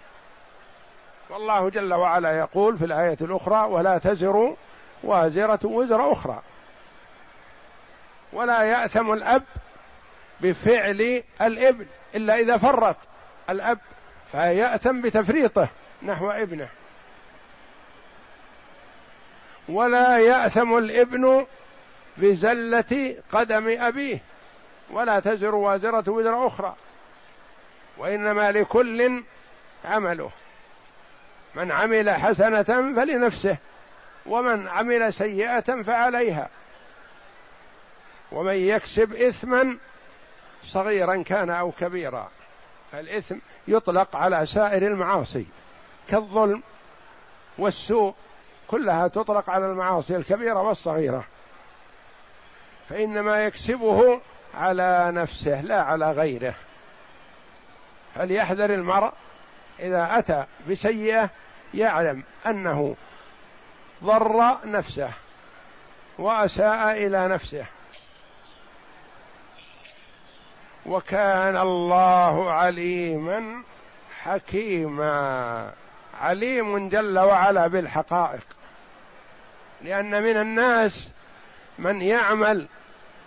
والله 1.31 1.71
جل 1.71 1.95
وعلا 1.95 2.39
يقول 2.39 2.79
في 2.79 2.85
الآية 2.85 3.17
الأخرى 3.21 3.67
ولا 3.67 3.99
تزر 3.99 4.57
وازرة 5.03 5.61
وزر 5.65 6.13
أخرى. 6.13 6.43
ولا 8.33 8.63
يأثم 8.63 9.13
الأب 9.13 9.43
بفعل 10.41 11.23
الابن 11.41 11.87
إلا 12.15 12.39
إذا 12.39 12.57
فرط. 12.57 12.97
الأب 13.51 13.79
فيأثم 14.33 15.01
بتفريطه 15.01 15.69
نحو 16.03 16.31
ابنه. 16.31 16.69
ولا 19.69 20.19
يأثم 20.19 20.79
الابن 20.79 21.47
بزلة 22.17 23.17
قدم 23.33 23.77
أبيه 23.81 24.19
ولا 24.91 25.21
تزر 25.21 25.55
وازرة 25.55 26.11
وزر 26.11 26.47
أخرى 26.47 26.77
وإنما 27.99 28.53
لكل 28.53 29.23
عمله. 29.85 30.31
من 31.55 31.73
عمل 31.73 32.11
حسنة 32.11 32.63
فلنفسه 32.63 33.57
ومن 34.27 34.69
عمل 34.69 35.13
سيئة 35.13 35.83
فعليها. 35.83 36.51
ومن 38.33 38.55
يكسب 38.55 39.15
إثما 39.15 39.79
صغيرا 40.63 41.23
كان 41.23 41.51
أو 41.51 41.73
كبيرا. 41.73 42.31
فالإثم 42.93 43.37
يطلق 43.69 44.17
على 44.17 44.47
سائر 44.47 44.87
المعاصي 44.87 45.47
كالظلم 46.09 46.63
والسوء 47.59 48.15
كلها 48.69 49.09
تطلق 49.09 49.51
على 49.51 49.67
المعاصي 49.67 50.17
الكبيرة 50.17 50.63
والصغيرة. 50.63 51.25
فإنما 52.89 53.45
يكسبه 53.45 54.21
على 54.55 55.13
نفسه 55.13 55.61
لا 55.61 55.83
على 55.83 56.11
غيره. 56.11 56.55
فليحذر 58.15 58.75
المرء 58.75 59.13
إذا 59.81 60.19
أتى 60.19 60.45
بسيئة 60.69 61.31
يعلم 61.75 62.23
أنه 62.47 62.97
ضر 64.05 64.57
نفسه 64.65 65.11
وأساء 66.19 67.07
إلى 67.07 67.29
نفسه. 67.29 67.67
وكان 70.87 71.57
الله 71.57 72.53
عليما 72.53 73.63
حكيما. 74.23 75.73
عليم 76.21 76.89
جل 76.89 77.19
وعلا 77.19 77.67
بالحقائق. 77.67 78.47
لأن 79.83 80.23
من 80.23 80.37
الناس 80.37 81.11
من 81.79 82.03
يعمل 82.03 82.67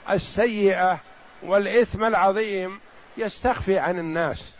السيئة 0.09 0.99
والإثم 1.43 2.03
العظيم 2.03 2.79
يستخفي 3.17 3.79
عن 3.79 3.99
الناس. 3.99 4.55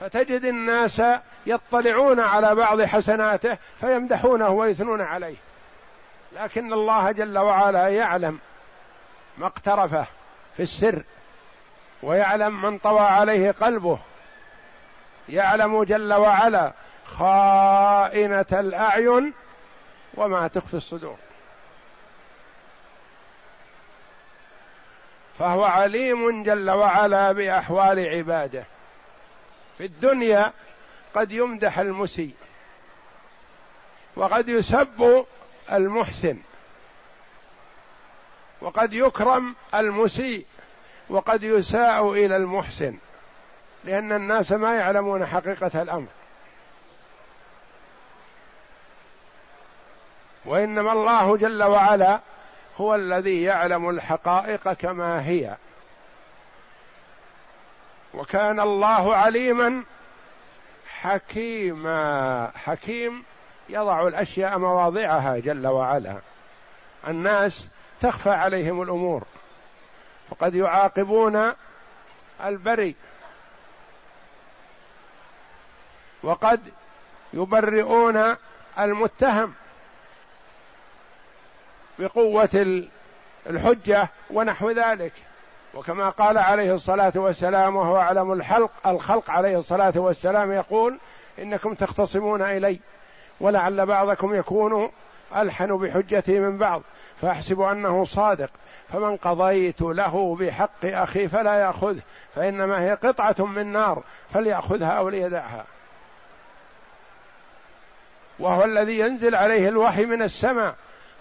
فتجد 0.00 0.44
الناس 0.44 1.02
يطلعون 1.46 2.20
على 2.20 2.54
بعض 2.54 2.82
حسناته 2.82 3.58
فيمدحونه 3.80 4.48
ويثنون 4.48 5.00
عليه. 5.00 5.36
لكن 6.32 6.72
الله 6.72 7.12
جل 7.12 7.38
وعلا 7.38 7.88
يعلم 7.88 8.38
ما 9.38 9.46
اقترفه 9.46 10.06
في 10.56 10.62
السر. 10.62 11.02
ويعلم 12.02 12.62
من 12.62 12.78
طوى 12.78 13.00
عليه 13.00 13.50
قلبه. 13.50 13.98
يعلم 15.28 15.84
جل 15.84 16.12
وعلا 16.12 16.72
خائنة 17.06 18.46
الأعين 18.52 19.32
وما 20.14 20.48
تخفي 20.48 20.74
الصدور. 20.74 21.16
فهو 25.38 25.64
عليم 25.64 26.42
جل 26.42 26.70
وعلا 26.70 27.32
بأحوال 27.32 28.08
عباده. 28.08 28.64
في 29.78 29.84
الدنيا 29.84 30.52
قد 31.14 31.32
يمدح 31.32 31.78
المسيء 31.78 32.34
وقد 34.16 34.48
يسب 34.48 35.26
المحسن 35.72 36.38
وقد 38.60 38.92
يكرم 38.92 39.54
المسيء 39.74 40.46
وقد 41.12 41.42
يساء 41.42 42.12
إلى 42.12 42.36
المحسن 42.36 42.98
لأن 43.84 44.12
الناس 44.12 44.52
ما 44.52 44.74
يعلمون 44.74 45.26
حقيقة 45.26 45.82
الأمر. 45.82 46.06
وإنما 50.44 50.92
الله 50.92 51.36
جل 51.36 51.62
وعلا 51.62 52.20
هو 52.76 52.94
الذي 52.94 53.42
يعلم 53.42 53.88
الحقائق 53.88 54.72
كما 54.72 55.28
هي. 55.28 55.56
وكان 58.14 58.60
الله 58.60 59.16
عليما 59.16 59.84
حكيما 60.86 62.50
حكيم 62.54 63.24
يضع 63.68 64.06
الأشياء 64.06 64.58
مواضعها 64.58 65.38
جل 65.38 65.66
وعلا. 65.66 66.16
الناس 67.08 67.68
تخفى 68.00 68.30
عليهم 68.30 68.82
الأمور. 68.82 69.24
وقد 70.32 70.54
يعاقبون 70.54 71.52
البري. 72.44 72.94
وقد 76.22 76.60
يبرئون 77.32 78.36
المتهم 78.78 79.54
بقوة 81.98 82.84
الحجة 83.46 84.08
ونحو 84.30 84.70
ذلك. 84.70 85.12
وكما 85.74 86.08
قال 86.08 86.38
عليه 86.38 86.74
الصلاة 86.74 87.12
والسلام 87.16 87.76
وهو 87.76 87.96
أعلم 87.96 88.32
الحلق 88.32 88.86
الخلق 88.86 89.30
عليه 89.30 89.58
الصلاة 89.58 89.94
والسلام 89.96 90.52
يقول 90.52 90.98
إنكم 91.38 91.74
تختصمون 91.74 92.42
إلي 92.42 92.80
ولعل 93.40 93.86
بعضكم 93.86 94.34
يكون 94.34 94.92
ألحن 95.36 95.76
بحجتي 95.76 96.40
من 96.40 96.58
بعض. 96.58 96.82
فأحسب 97.22 97.60
أنه 97.60 98.04
صادق. 98.04 98.50
فمن 98.92 99.16
قضيت 99.16 99.82
له 99.82 100.36
بحق 100.36 100.84
أخي 100.84 101.28
فلا 101.28 101.54
يأخذه 101.54 102.02
فإنما 102.34 102.82
هي 102.82 102.94
قطعة 102.94 103.46
من 103.46 103.72
نار 103.72 104.02
فليأخذها 104.34 104.90
أو 104.90 105.08
ليدعها. 105.08 105.64
وهو 108.38 108.64
الذي 108.64 108.98
ينزل 108.98 109.34
عليه 109.34 109.68
الوحي 109.68 110.06
من 110.06 110.22
السماء. 110.22 110.74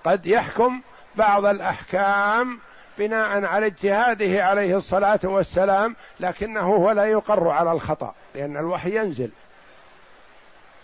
قد 0.04 0.26
يحكم 0.26 0.82
بعض 1.16 1.46
الأحكام 1.46 2.60
بناء 2.98 3.46
على 3.46 3.66
اجتهاده 3.66 4.46
عليه 4.46 4.78
الصلاة 4.78 5.20
والسلام 5.24 5.96
لكنه 6.20 6.62
هو 6.62 6.92
لا 6.92 7.06
يقر 7.06 7.48
على 7.48 7.72
الخطأ 7.72 8.14
لأن 8.36 8.58
الوحي 8.58 8.98
ينزل. 8.98 9.32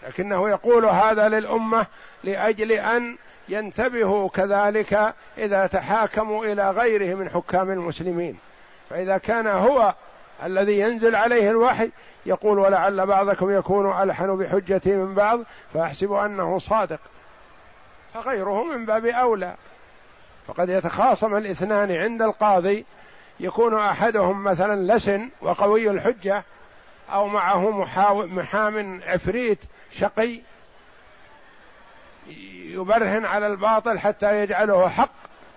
لكنه 0.08 0.50
يقول 0.50 0.86
هذا 0.86 1.28
للأمة 1.28 1.86
لأجل 2.24 2.72
أن 2.72 3.18
ينتبهوا 3.50 4.30
كذلك 4.30 5.14
إذا 5.38 5.68
تحاكموا 5.68 6.46
إلى 6.46 6.72
غيره 6.72 7.16
من 7.16 7.30
حكام 7.30 7.72
المسلمين. 7.72 8.38
فإذا 8.90 9.18
كان 9.18 9.48
هو 9.48 9.94
الذي 10.44 10.80
ينزل 10.80 11.16
عليه 11.16 11.50
الوحي 11.50 11.92
يقول 12.26 12.60
ولعل 12.60 13.06
بعضكم 13.06 13.58
يكون 13.58 14.02
ألحن 14.02 14.36
بحجتي 14.36 14.96
من 14.96 15.14
بعض 15.14 15.40
فأحسب 15.74 16.12
أنه 16.12 16.60
صادق 16.60 17.00
فغيره 18.14 18.64
من 18.64 18.86
باب 18.86 19.06
أولى. 19.06 19.56
فقد 20.48 20.70
يتخاصم 20.70 21.36
الاثنان 21.36 21.92
عند 21.92 22.22
القاضي 22.22 22.86
يكون 23.40 23.80
أحدهم 23.80 24.44
مثلا 24.44 24.94
لسن 24.94 25.30
وقوي 25.42 25.90
الحجة 25.90 26.44
أو 27.14 27.28
معه 27.28 27.72
محام 28.26 29.02
عفريت 29.08 29.60
شقي 29.92 30.42
يبرهن 32.78 33.26
على 33.26 33.48
الباطل 33.48 34.00
حتى 34.00 34.42
يجعله 34.42 34.90
حق 34.90 35.10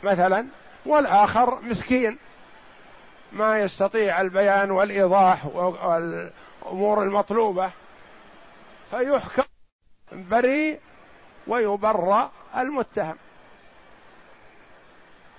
مثلا 0.02 0.46
والآخر 0.86 1.60
مسكين. 1.60 2.18
ما 3.32 3.60
يستطيع 3.60 4.20
البيان 4.20 4.70
والإيضاح 4.70 5.46
والأمور 5.46 7.02
المطلوبة. 7.02 7.70
فيحكم 8.90 9.42
بريء 10.12 10.80
ويبرأ 11.46 12.30
المتهم. 12.56 13.16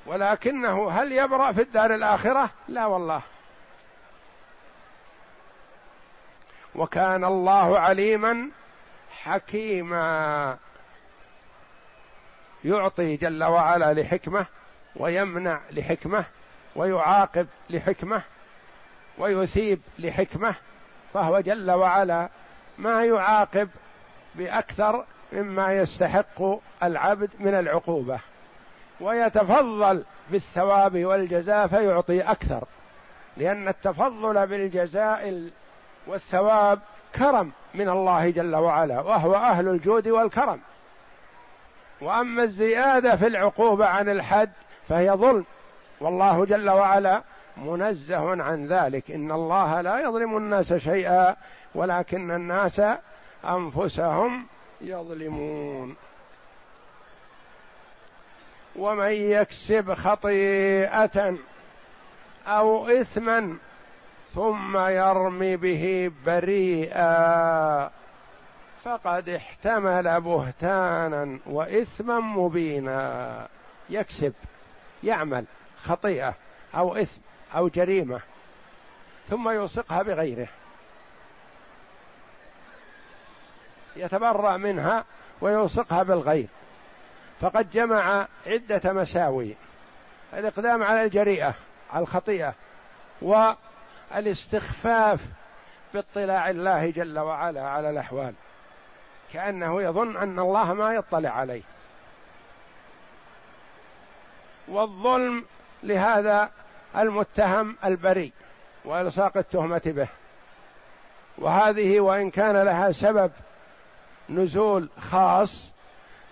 ولكنه 0.06 0.91
هل 0.91 1.12
يبرأ 1.12 1.52
في 1.52 1.62
الدار 1.62 1.94
الآخرة؟ 1.96 2.50
لا 2.67 2.86
والله. 2.86 3.22
وكان 6.76 7.26
الله 7.26 7.80
عليما 7.80 8.50
حكيما. 9.24 10.58
يعطي 12.65 13.15
جل 13.15 13.43
وعلا 13.43 13.93
لحكمة 13.93 14.45
ويمنع 14.95 15.60
لحكمة 15.71 16.26
ويعاقب 16.76 17.47
لحكمة 17.69 18.21
ويثيب 19.17 19.82
لحكمة. 20.00 20.56
فهو 21.13 21.39
جل 21.39 21.71
وعلا 21.71 22.30
ما 22.78 23.06
يعاقب 23.06 23.69
بأكثر 24.36 25.06
مما 25.34 25.74
يستحق 25.74 26.41
العبد 26.84 27.30
من 27.39 27.54
العقوبة. 27.54 28.19
ويتفضل 29.02 30.06
بالثواب 30.30 31.06
والجزاء 31.06 31.67
فيعطي 31.67 32.21
أكثر 32.21 32.67
لأن 33.38 33.67
التفضل 33.67 34.47
بالجزاء 34.47 35.50
والثواب 36.08 36.80
كرم 37.15 37.52
من 37.74 37.89
الله 37.89 38.30
جل 38.30 38.56
وعلا 38.56 39.02
وهو 39.02 39.36
أهل 39.36 39.67
الجود 39.67 40.08
والكرم. 40.08 40.60
وأما 42.02 42.44
الزيادة 42.44 43.16
في 43.16 43.28
العقوبة 43.28 43.86
عن 43.86 44.10
الحد 44.10 44.52
فهي 44.90 45.12
ظلم. 45.12 45.46
والله 46.02 46.46
جل 46.46 46.70
وعلا 46.70 47.24
منزه 47.58 48.44
عن 48.44 48.68
ذلك. 48.68 49.12
إن 49.12 49.32
الله 49.32 49.82
لا 49.82 50.00
يظلم 50.00 50.38
الناس 50.38 50.74
شيئا 50.74 51.36
ولكن 51.76 52.32
الناس 52.32 52.82
أنفسهم 53.46 54.46
يظلمون. 54.82 55.96
ومن 58.76 59.12
يكسب 59.12 59.94
خطيئة 59.94 61.36
أو 62.48 62.88
إثما 62.88 63.58
ثم 64.36 64.78
يرمي 64.78 65.58
به 65.58 66.12
بريئا. 66.26 68.01
فقد 68.84 69.30
احتمل 69.30 70.22
بهتانا 70.22 71.39
وإثما 71.46 72.20
مبينا. 72.20 73.48
يكسب 73.89 74.34
يعمل 75.04 75.46
خطيئة 75.78 76.34
أو 76.76 76.96
إثم 76.96 77.22
أو 77.56 77.67
جريمة 77.67 78.22
ثم 79.28 79.50
يلصقها 79.50 80.04
بغيره. 80.04 80.48
يتبرأ 83.96 84.58
منها 84.58 85.06
ويلصقها 85.41 86.04
بالغير. 86.04 86.48
فقد 87.41 87.72
جمع 87.72 88.28
عدة 88.48 88.94
مساوي 88.94 89.56
الإقدام 90.34 90.84
على 90.84 91.04
الجريئة 91.04 91.54
على 91.91 92.02
الخطيئة 92.02 92.54
والاستخفاف 94.12 95.20
باطلاع 95.94 96.50
الله 96.50 96.89
جل 96.89 97.20
وعلا 97.20 97.70
على 97.70 97.89
الأحوال. 97.89 98.34
كأنه 99.34 99.82
يظن 99.82 100.17
أن 100.17 100.39
الله 100.39 100.74
ما 100.74 100.94
يطلع 100.94 101.30
عليه. 101.30 101.62
والظلم 104.67 105.46
لهذا 105.84 106.50
المتهم 106.98 107.78
البريء 107.86 108.34
وإلصاق 108.86 109.38
التهمة 109.38 109.82
به. 109.86 110.08
وهذه 111.38 112.00
وإن 112.00 112.30
كان 112.30 112.58
لها 112.58 112.91
سبب 112.91 113.32
نزول 114.30 114.89
خاص 114.98 115.74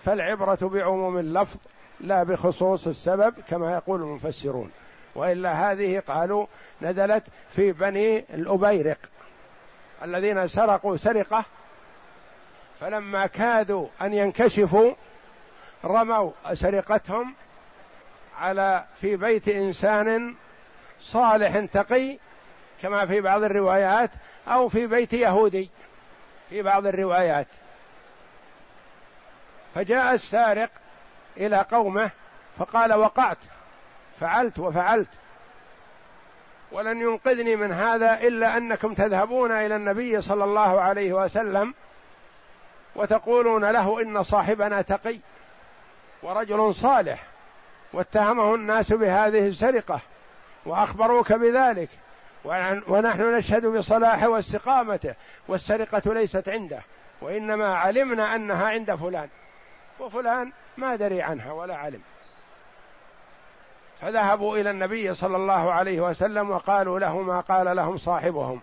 فالعبرة 0.04 0.68
بعموم 0.68 1.18
اللفظ 1.18 1.58
لا 2.00 2.22
بخصوص 2.22 2.86
السبب 2.86 3.34
كما 3.48 3.72
يقول 3.72 4.02
المفسرون. 4.02 4.70
وإلا 5.14 5.72
هذه 5.72 6.02
قالوا 6.08 6.46
نزلت 6.82 7.24
في 7.50 7.72
بني 7.72 8.18
الأبيرق 8.18 8.98
الذين 10.02 10.48
سرقوا 10.48 10.96
سرقة 10.96 11.44
فلما 12.80 13.26
كادوا 13.26 13.88
أن 14.02 14.14
ينكشفوا 14.14 14.94
رموا 15.84 16.32
سرقتهم 16.52 17.34
على 18.38 18.84
في 19.00 19.16
بيت 19.16 19.48
إنسان 19.48 20.34
صالح 21.00 21.64
تقي 21.64 22.18
كما 22.82 23.06
في 23.06 23.20
بعض 23.20 23.42
الروايات 23.42 24.10
أو 24.48 24.68
في 24.68 24.86
بيت 24.86 25.12
يهودي 25.12 25.70
في 26.48 26.62
بعض 26.62 26.86
الروايات. 26.86 27.46
فجاء 29.74 30.14
السارق 30.14 30.70
إلى 31.36 31.66
قومه 31.70 32.10
فقال 32.58 32.94
وقعت 32.94 33.38
فعلت 34.20 34.58
وفعلت 34.58 35.08
ولن 36.72 37.00
ينقذني 37.00 37.56
من 37.56 37.72
هذا 37.72 38.20
إلا 38.20 38.56
أنكم 38.56 38.94
تذهبون 38.94 39.52
إلى 39.52 39.76
النبي 39.76 40.20
صلى 40.20 40.44
الله 40.44 40.80
عليه 40.80 41.12
وسلم 41.12 41.74
وتقولون 43.00 43.64
له 43.64 44.02
إن 44.02 44.22
صاحبنا 44.22 44.82
تقي 44.82 45.18
ورجل 46.22 46.74
صالح 46.74 47.22
واتهمه 47.92 48.54
الناس 48.54 48.92
بهذه 48.92 49.46
السرقة 49.46 50.00
وأخبروك 50.66 51.32
بذلك 51.32 51.88
ونحن 52.88 53.34
نشهد 53.34 53.66
بصلاحه 53.66 54.28
واستقامته 54.28 55.14
والسرقة 55.48 56.14
ليست 56.14 56.48
عنده 56.48 56.82
وإنما 57.22 57.76
علمنا 57.76 58.34
أنها 58.34 58.68
عند 58.68 58.94
فلان 58.94 59.28
وفلان 60.00 60.52
ما 60.76 60.96
دري 60.96 61.22
عنها 61.22 61.52
ولا 61.52 61.76
علم. 61.76 62.00
فذهبوا 64.00 64.58
إلى 64.58 64.70
النبي 64.70 65.14
صلى 65.14 65.36
الله 65.36 65.72
عليه 65.72 66.00
وسلم 66.00 66.50
وقالوا 66.50 66.98
له 66.98 67.22
ما 67.22 67.40
قال 67.40 67.76
لهم 67.76 67.96
صاحبهم. 67.96 68.60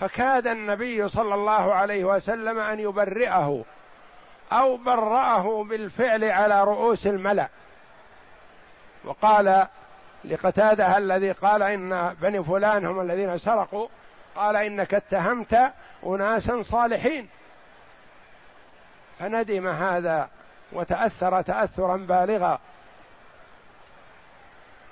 فكاد 0.00 0.46
النبي 0.46 1.08
صلى 1.08 1.34
الله 1.34 1.74
عليه 1.74 2.04
وسلم 2.04 2.58
أن 2.58 2.80
يبرئه 2.80 3.64
أو 4.52 4.76
برأه 4.76 5.64
بالفعل 5.64 6.24
على 6.24 6.64
رؤوس 6.64 7.06
الملأ. 7.06 7.48
وقال 9.04 9.66
لقتادة 10.24 10.98
الذي 10.98 11.32
قال 11.32 11.62
إن 11.62 12.14
بني 12.22 12.44
فلان 12.44 12.86
هم 12.86 13.00
الذين 13.00 13.38
سرقوا 13.38 13.88
قال 14.36 14.56
إنك 14.56 14.94
اتهمت 14.94 15.72
أناسا 16.06 16.62
صالحين. 16.62 17.28
فندم 19.18 19.68
هذا 19.68 20.28
وتأثر 20.72 21.42
تأثرا 21.42 21.96
بالغا. 21.96 22.58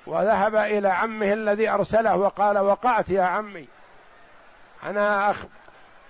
وذهب 0.06 0.54
إلى 0.54 0.88
عمه 0.88 1.32
الذي 1.32 1.68
أرسله 1.68 2.16
وقال 2.16 2.58
وقعت 2.58 3.08
يا 3.08 3.22
عمي. 3.22 3.68
أنا 4.84 5.30
أخ 5.30 5.44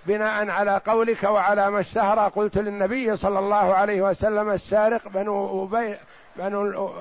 بناء 0.05 0.49
على 0.49 0.81
قولك 0.85 1.23
وعلى 1.23 1.71
ما 1.71 1.79
اشتهر 1.79 2.19
قلت 2.29 2.57
للنبي 2.57 3.15
صلى 3.15 3.39
الله 3.39 3.73
عليه 3.73 4.01
وسلم 4.01 4.49
السارق 4.49 5.07
بنو 5.07 5.65
أبي 5.65 5.97
بنو 6.35 6.91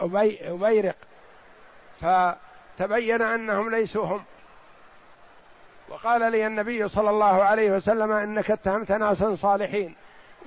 أبي 0.00 0.50
أبيرق. 0.50 0.96
فتبين 2.00 3.22
أنهم 3.22 3.70
ليسوا 3.70 4.04
هم. 4.04 4.24
وقال 5.88 6.32
لي 6.32 6.46
النبي 6.46 6.88
صلى 6.88 7.10
الله 7.10 7.44
عليه 7.44 7.70
وسلم 7.70 8.12
إنك 8.12 8.50
اتهمت 8.50 8.92
ناسا 8.92 9.34
صالحين. 9.34 9.94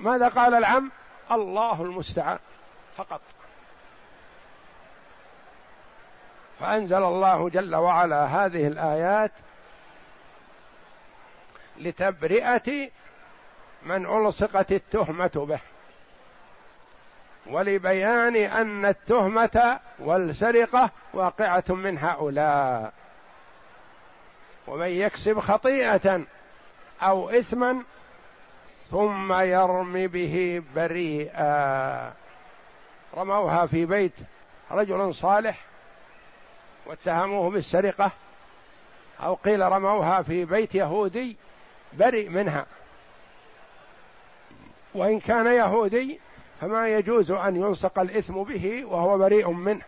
ماذا 0.00 0.28
قال 0.28 0.54
العم؟ 0.54 0.90
الله 1.32 1.82
المستعان. 1.82 2.38
فقط. 2.96 3.20
فأنزل 6.60 7.02
الله 7.02 7.48
جل 7.48 7.76
وعلا 7.76 8.24
هذه 8.24 8.66
الآيات 8.66 9.32
لتبرئة 11.80 12.90
من 13.82 14.06
ألصقت 14.06 14.72
التهمة 14.72 15.30
به 15.48 15.60
ولبيان 17.46 18.36
أن 18.36 18.84
التهمة 18.84 19.80
والسرقة 19.98 20.90
واقعة 21.14 21.64
من 21.68 21.98
هؤلاء. 21.98 22.92
ومن 24.66 24.88
يكسب 24.88 25.38
خطيئة 25.38 26.22
أو 27.02 27.30
إثما 27.30 27.82
ثم 28.90 29.32
يرمي 29.32 30.06
به 30.06 30.62
بريئا. 30.74 32.12
رموها 33.16 33.66
في 33.66 33.86
بيت 33.86 34.14
رجل 34.70 35.14
صالح 35.14 35.64
واتهموه 36.86 37.50
بالسرقة 37.50 38.10
أو 39.20 39.34
قيل 39.34 39.60
رموها 39.60 40.22
في 40.22 40.44
بيت 40.44 40.74
يهودي 40.74 41.36
برئ 41.92 42.28
منها. 42.28 42.66
وإن 44.94 45.20
كان 45.20 45.46
يهودي 45.46 46.20
فما 46.60 46.88
يجوز 46.88 47.30
أن 47.30 47.56
يلصق 47.56 47.98
الإثم 47.98 48.42
به 48.42 48.84
وهو 48.84 49.18
بريء 49.18 49.50
منه. 49.50 49.82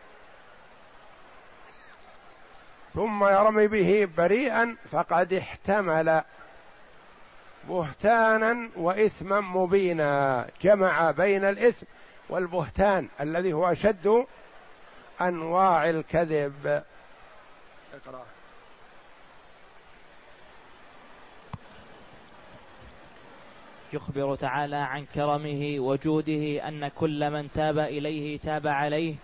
ثم 2.94 3.24
يرمي 3.24 3.66
به 3.66 4.08
بريئا 4.16 4.76
فقد 4.90 5.32
احتمل 5.32 6.22
بهتانا 7.68 8.70
واثما 8.76 9.40
مبينا. 9.40 10.46
جمع 10.62 11.10
بين 11.10 11.44
الإثم 11.44 11.86
والبهتان 12.28 13.08
الذي 13.20 13.52
هو 13.52 13.72
أشد 13.72 14.26
أنواع 15.20 15.90
الكذب. 15.90 16.82
اقرأ. 17.94 18.31
يخبر 23.94 24.34
تعالى 24.34 24.76
عن 24.76 25.04
كرمه 25.04 25.76
وجوده 25.78 26.68
أن 26.68 26.88
كل 26.88 27.30
من 27.30 27.50
تاب 27.50 27.78
إليه 27.78 28.38
تاب 28.38 28.66
عليه 28.66 29.14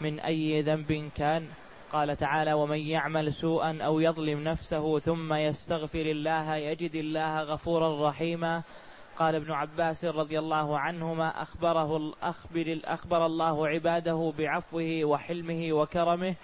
من 0.00 0.20
أي 0.20 0.62
ذنب 0.62 1.10
كان. 1.16 1.48
قال 1.92 2.16
تعالى 2.16 2.52
ومن 2.52 2.78
يعمل 2.78 3.32
سوءا 3.32 3.78
أو 3.82 4.00
يظلم 4.00 4.44
نفسه 4.44 4.98
ثم 4.98 5.32
يستغفر 5.32 6.00
الله 6.00 6.56
يجد 6.56 6.94
الله 6.94 7.42
غفورا 7.42 8.08
رحيما. 8.08 8.62
قال 9.18 9.34
ابن 9.34 9.52
عباس 9.52 10.04
رضي 10.04 10.38
الله 10.38 10.78
عنهما 10.78 11.42
أخبره 11.42 12.12
أخبر 12.22 12.80
أخبر 12.84 13.26
الله 13.26 13.68
عباده 13.68 14.32
بعفوه 14.38 15.04
وحلمه 15.04 15.72
وكرمه 15.72 16.34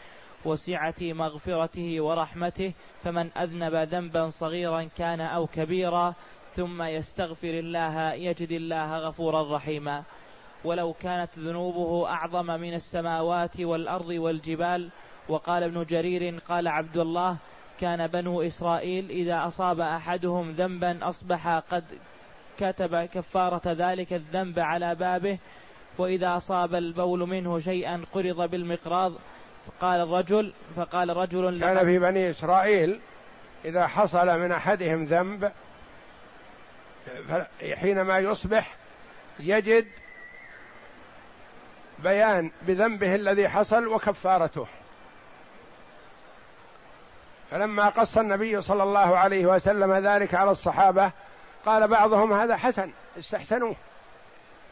وسعة 0.44 0.94
مغفرته 1.00 2.00
ورحمته 2.00 2.72
فمن 3.02 3.30
أذنب 3.36 3.74
ذنبا 3.74 4.28
صغيرا 4.28 4.82
كان 4.82 5.20
أو 5.20 5.46
كبيرا 5.46 6.14
ثم 6.56 6.82
يستغفر 6.82 7.48
الله 7.48 8.12
يجد 8.12 8.52
الله 8.52 8.98
غفورا 8.98 9.56
رحيما. 9.56 10.02
ولو 10.64 10.92
كانت 10.92 11.38
ذنوبه 11.38 12.08
أعظم 12.08 12.46
من 12.46 12.74
السماوات 12.74 13.60
والأرض 13.60 14.08
والجبال 14.08 14.88
وقال 15.28 15.62
ابن 15.62 15.84
جرير 15.84 16.38
قال 16.48 16.68
عبد 16.68 16.96
الله 16.96 17.36
كان 17.80 18.06
بنو 18.06 18.42
إسرائيل 18.42 19.10
إذا 19.10 19.46
أصاب 19.46 19.80
أحدهم 19.80 20.50
ذنبا 20.50 21.08
أصبح 21.08 21.48
قد 21.48 21.84
كتب 22.58 23.04
كفارة 23.04 23.62
ذلك 23.66 24.12
الذنب 24.12 24.58
على 24.58 24.94
بابه 24.94 25.38
وإذا 25.98 26.36
أصاب 26.36 26.74
البول 26.74 27.28
منه 27.28 27.58
شيئا 27.58 28.00
قرض 28.12 28.50
بالمقراض 28.50 29.12
فقال 29.66 30.00
الرجل 30.00 30.52
فقال 30.76 31.16
رجل 31.16 31.60
كان 31.60 31.84
في 31.84 31.98
بني 31.98 32.30
إسرائيل 32.30 33.00
إذا 33.64 33.86
حصل 33.86 34.40
من 34.40 34.52
أحدهم 34.52 35.04
ذنب 35.04 35.52
حينما 37.74 38.18
يصبح 38.18 38.74
يجد 39.40 39.88
بيان 41.98 42.50
بذنبه 42.62 43.14
الذي 43.14 43.48
حصل 43.48 43.86
وكفارته. 43.86 44.66
فلما 47.50 47.88
قص 47.88 48.18
النبي 48.18 48.62
صلى 48.62 48.82
الله 48.82 49.18
عليه 49.18 49.46
وسلم 49.46 49.92
ذلك 49.92 50.34
على 50.34 50.50
الصحابة 50.50 51.10
قال 51.66 51.88
بعضهم 51.88 52.32
هذا 52.32 52.56
حسن 52.56 52.92
استحسنوه 53.18 53.76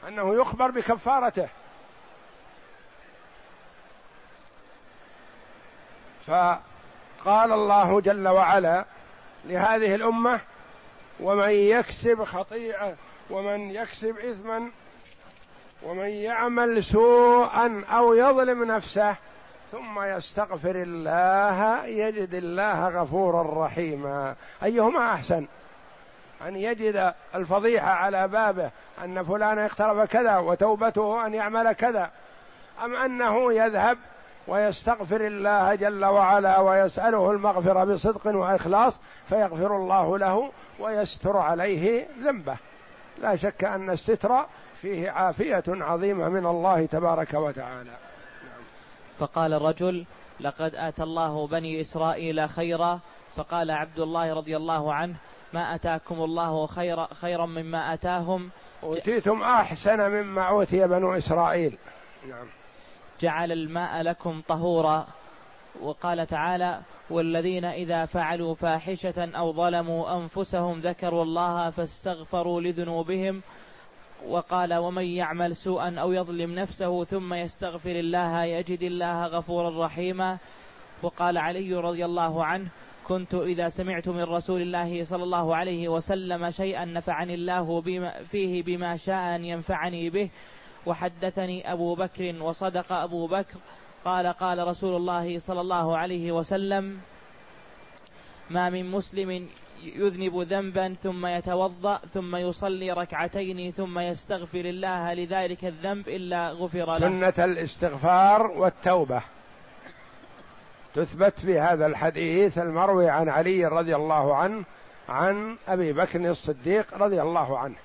أنه 0.08 0.34
يخبر 0.34 0.70
بكفارته. 0.70 1.48
فقال 6.26 7.52
الله 7.52 8.00
جل 8.00 8.28
وعلا 8.28 8.84
لهذه 9.44 9.94
الأمة 9.94 10.40
ومن 11.20 11.50
يكسب 11.50 12.24
خطيئة 12.24 12.94
ومن 13.30 13.70
يكسب 13.70 14.18
اثما 14.18 14.70
ومن 15.82 16.08
يعمل 16.08 16.84
سوءا 16.84 17.84
أو 17.90 18.14
يظلم 18.14 18.64
نفسه 18.64 19.16
ثم 19.72 20.02
يستغفر 20.02 20.82
الله 20.82 21.86
يجد 21.86 22.34
الله 22.34 22.88
غفورا 22.88 23.66
رحيما. 23.66 24.34
أيهما 24.62 25.12
أحسن؟ 25.12 25.46
أن 26.46 26.56
يجد 26.56 27.14
الفضيحة 27.34 27.90
على 27.90 28.28
بابه 28.28 28.70
أن 29.04 29.22
فلان 29.22 29.58
اقترب 29.58 30.04
كذا 30.04 30.36
وتوبته 30.36 31.26
أن 31.26 31.34
يعمل 31.34 31.72
كذا 31.72 32.10
أم 32.84 32.96
أنه 32.96 33.52
يذهب 33.52 33.98
ويستغفر 34.48 35.26
الله 35.26 35.74
جل 35.74 36.04
وعلا 36.04 36.58
ويسأله 36.58 37.30
المغفرة 37.30 37.84
بصدق 37.84 38.26
وإخلاص 38.26 39.00
فيغفر 39.28 39.76
الله 39.76 40.18
له 40.18 40.50
ويستر 40.78 41.36
عليه 41.36 42.08
ذنبه. 42.24 42.56
لا 43.18 43.36
شك 43.36 43.64
أن 43.64 43.90
الستر 43.90 44.46
فيه 44.80 45.10
عافية 45.10 45.64
عظيمة 45.68 46.28
من 46.28 46.46
الله 46.46 46.86
تبارك 46.86 47.34
وتعالى. 47.34 47.90
نعم. 47.90 48.62
فقال 49.18 49.52
الرجل 49.54 50.04
لقد 50.40 50.74
آتى 50.74 51.02
الله 51.02 51.46
بني 51.46 51.80
إسرائيل 51.80 52.48
خيرا. 52.48 53.00
فقال 53.36 53.70
عبد 53.70 53.98
الله 53.98 54.34
رضي 54.34 54.56
الله 54.56 54.94
عنه 54.94 55.14
ما 55.52 55.74
أتاكم 55.74 56.14
الله 56.14 56.66
خيرا, 56.66 57.08
خيرا 57.20 57.46
مما 57.46 57.94
أتاهم؟ 57.94 58.50
أوتيتم 58.82 59.42
أحسن 59.42 60.10
مما 60.10 60.42
أوتي 60.42 60.86
بنو 60.86 61.16
إسرائيل. 61.16 61.78
نعم. 62.28 62.46
جعل 63.22 63.52
الماء 63.52 64.02
لكم 64.02 64.42
طهورا 64.48 65.06
وقال 65.80 66.26
تعالى 66.26 66.80
والذين 67.10 67.64
إذا 67.64 68.04
فعلوا 68.04 68.54
فاحشة 68.54 69.30
أو 69.36 69.52
ظلموا 69.52 70.16
أنفسهم 70.16 70.80
ذكروا 70.80 71.22
الله 71.22 71.70
فاستغفروا 71.70 72.60
لذنوبهم 72.60 73.42
وقال 74.26 74.74
ومن 74.74 75.04
يعمل 75.04 75.56
سوءا 75.56 75.94
أو 75.98 76.12
يظلم 76.12 76.54
نفسه 76.54 77.04
ثم 77.04 77.34
يستغفر 77.34 77.90
الله 77.90 78.44
يجد 78.44 78.82
الله 78.82 79.26
غفورا 79.26 79.86
رحيما 79.86 80.38
وقال 81.02 81.38
علي 81.38 81.74
رضي 81.74 82.04
الله 82.04 82.44
عنه 82.44 82.68
كنت 83.08 83.34
إذا 83.34 83.68
سمعت 83.68 84.08
من 84.08 84.22
رسول 84.22 84.62
الله 84.62 85.04
صلى 85.04 85.24
الله 85.24 85.56
عليه 85.56 85.88
وسلم 85.88 86.50
شيئا 86.50 86.84
نفعني 86.84 87.34
الله 87.34 87.80
فيه 88.24 88.62
بما 88.62 88.96
شاء 88.96 89.36
أن 89.36 89.44
ينفعني 89.44 90.10
به 90.10 90.30
وحدثني 90.86 91.72
أبو 91.72 91.94
بكر 91.94 92.34
وصدق 92.40 92.92
أبو 92.92 93.26
بكر 93.26 93.58
قال 94.04 94.26
قال 94.26 94.68
رسول 94.68 94.96
الله 94.96 95.38
صلى 95.38 95.60
الله 95.60 95.96
عليه 95.96 96.32
وسلم 96.32 97.00
ما 98.50 98.70
من 98.70 98.90
مسلم 98.90 99.48
يذنب 99.82 100.40
ذنبا 100.40 100.94
ثم 101.02 101.26
يتوضأ 101.26 101.96
ثم 101.96 102.36
يصلي 102.36 102.92
ركعتين 102.92 103.72
ثم 103.72 103.98
يستغفر 103.98 104.60
الله 104.60 105.14
لذلك 105.14 105.64
الذنب 105.64 106.08
إلا 106.08 106.50
غفر 106.50 106.86
له. 106.86 106.98
سنة 106.98 107.44
الاستغفار 107.44 108.46
والتوبة. 108.46 109.22
تثبت 110.94 111.40
في 111.40 111.58
هذا 111.58 111.86
الحديث 111.86 112.58
المروي 112.58 113.10
عن 113.10 113.28
علي 113.28 113.66
رضي 113.66 113.96
الله 113.96 114.36
عنه 114.36 114.64
عن 115.08 115.56
أبي 115.68 115.92
بكر 115.92 116.30
الصديق 116.30 116.94
رضي 116.94 117.22
الله 117.22 117.58
عنه. 117.58 117.76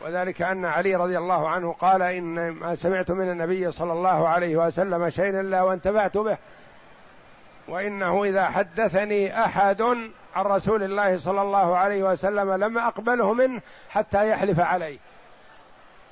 وذلك 0.00 0.42
أن 0.42 0.64
علي 0.64 0.94
رضي 0.94 1.18
الله 1.18 1.48
عنه 1.48 1.72
قال 1.72 2.02
إن 2.02 2.50
ما 2.50 2.74
سمعت 2.74 3.10
من 3.10 3.30
النبي 3.30 3.72
صلى 3.72 3.92
الله 3.92 4.28
عليه 4.28 4.56
وسلم 4.56 5.10
شيئا 5.10 5.40
إلا 5.40 5.62
وانتفعت 5.62 6.18
به. 6.18 6.36
وإنه 7.68 8.24
إذا 8.24 8.48
حدثني 8.48 9.44
أحد 9.44 9.82
عن 9.82 10.44
رسول 10.44 10.82
الله 10.82 11.18
صلى 11.18 11.42
الله 11.42 11.76
عليه 11.76 12.02
وسلم 12.02 12.52
لم 12.52 12.78
أقبله 12.78 13.32
منه 13.32 13.60
حتى 13.90 14.30
يحلف 14.30 14.60
علي. 14.60 14.98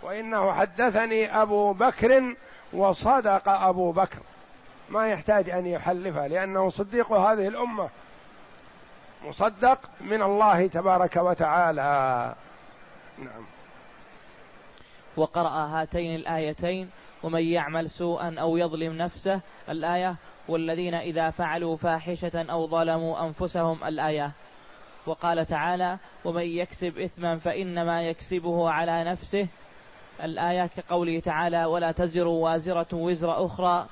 وإنه 0.03 0.53
حدثني 0.53 1.43
أبو 1.43 1.73
بكر 1.73 2.35
وصدق 2.73 3.49
أبو 3.49 3.93
بكر. 3.93 4.19
ما 4.89 5.09
يحتاج 5.09 5.51
أن 5.51 5.67
يحلف 5.67 6.19
لأنه 6.19 6.71
صديق 6.71 7.13
هذه 7.13 7.49
الأمة. 7.49 7.89
مصدق 9.25 9.79
من 10.01 10.23
الله 10.23 10.67
تبارك 10.67 11.17
وتعالى. 11.17 12.35
نعم. 13.19 13.56
وقرأ 15.17 15.67
هاتين 15.67 16.15
الآيتين 16.15 16.91
ومن 17.23 17.43
يعمل 17.43 17.91
سوءا 17.91 18.35
أو 18.39 18.57
يظلم 18.57 18.93
نفسه 18.93 19.41
الآية 19.69 20.17
والذين 20.49 20.95
إذا 20.95 21.31
فعلوا 21.31 21.77
فاحشة 21.77 22.47
أو 22.51 22.67
ظلموا 22.67 23.25
أنفسهم 23.25 23.85
الآية. 23.85 24.33
وقال 25.07 25.47
تعالى 25.47 25.99
ومن 26.25 26.43
يكسب 26.43 26.99
إثما 26.99 27.37
فإنما 27.37 28.03
يكسبه 28.03 28.71
على 28.71 29.05
نفسه. 29.05 29.49
الآية 30.25 30.67
كقوله 30.67 31.21
تعالى 31.21 31.65
ولا 31.65 31.93
تزر 31.93 32.27
وازرة 32.27 32.89
وزر 32.93 33.45
أخرى. 33.47 33.87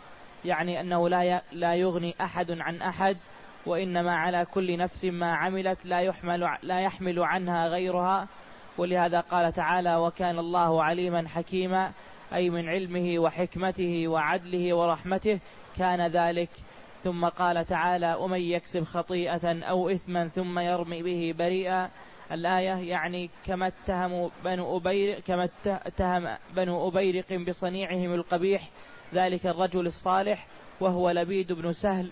يعني 0.44 0.80
أنه 0.80 1.08
لا 1.08 1.42
لا 1.52 1.74
يغني 1.74 2.14
أحد 2.20 2.50
عن 2.50 2.82
أحد 2.82 3.16
وإنما 3.66 4.16
على 4.16 4.44
كل 4.44 4.78
نفس 4.78 5.04
ما 5.04 5.32
عملت 5.32 5.86
لا 5.86 6.00
يحمل 6.00 6.48
لا 6.62 6.80
يحمل 6.80 7.22
عنها 7.22 7.68
غيرها. 7.68 8.28
ولهذا 8.78 9.20
قال 9.20 9.52
تعالى 9.52 9.96
وكان 9.96 10.38
الله 10.38 10.82
عليما 10.82 11.28
حكيما 11.28 11.92
أي 12.34 12.50
من 12.50 12.68
علمه 12.68 13.18
وحكمته 13.18 14.08
وعدله 14.08 14.74
ورحمته 14.74 15.38
كان 15.76 16.06
ذلك. 16.06 16.50
ثم 17.04 17.24
قال 17.24 17.64
تعالى 17.64 18.14
ومن 18.20 18.40
يكسب 18.40 18.84
خطيئة 18.84 19.62
أو 19.62 19.90
إثما 19.90 20.28
ثم 20.28 20.58
يرمي 20.58 21.02
به 21.02 21.34
بريئا 21.38 21.90
الآية 22.32 22.88
يعني 22.90 23.30
كما 23.46 23.66
اتهموا 23.66 24.28
بنو 24.44 24.76
أبيرق 24.76 25.18
كما 25.18 25.48
اتهم 25.66 26.36
بنو 26.56 26.88
أبيرق 26.88 27.32
بصنيعهم 27.32 28.14
القبيح 28.14 28.70
ذلك 29.14 29.46
الرجل 29.46 29.86
الصالح 29.86 30.46
وهو 30.80 31.10
لبيد 31.10 31.52
بن 31.52 31.72
سهل 31.72 32.10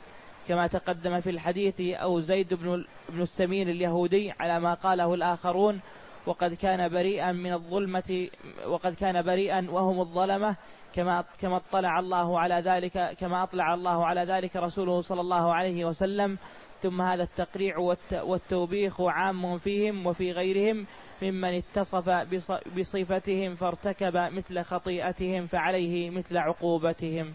كما 0.48 0.66
تقدم 0.66 1.20
في 1.20 1.30
الحديث 1.30 1.80
أو 1.80 2.20
زيد 2.20 2.54
بن 2.54 2.84
بن 3.08 3.22
السمين 3.22 3.68
اليهودي 3.68 4.30
على 4.40 4.60
ما 4.60 4.74
قاله 4.74 5.14
الآخرون 5.14 5.80
وقد 6.26 6.54
كان 6.54 6.88
بريئا 6.88 7.32
من 7.32 7.52
الظلمة 7.52 8.28
وقد 8.66 8.94
كان 8.94 9.22
بريئا 9.22 9.66
وهم 9.70 10.00
الظلمة 10.00 10.56
كما 10.94 11.24
كما 11.40 11.56
اطلع 11.56 11.98
الله 11.98 12.40
على 12.40 12.54
ذلك 12.54 13.16
كما 13.18 13.42
أطلع 13.42 13.74
الله 13.74 14.06
على 14.06 14.20
ذلك 14.20 14.56
رسوله 14.56 15.00
صلى 15.00 15.20
الله 15.20 15.54
عليه 15.54 15.84
وسلم. 15.84 16.38
ثم 16.82 17.02
هذا 17.02 17.22
التقريع 17.22 17.78
والتوبيخ 18.12 19.00
عام 19.00 19.58
فيهم 19.58 20.06
وفي 20.06 20.32
غيرهم 20.32 20.86
ممن 21.22 21.54
اتصف 21.54 22.08
بصفتهم 22.76 23.54
فارتكب 23.54 24.16
مثل 24.16 24.62
خطيئتهم 24.62 25.46
فعليه 25.46 26.10
مثل 26.10 26.36
عقوبتهم. 26.38 27.34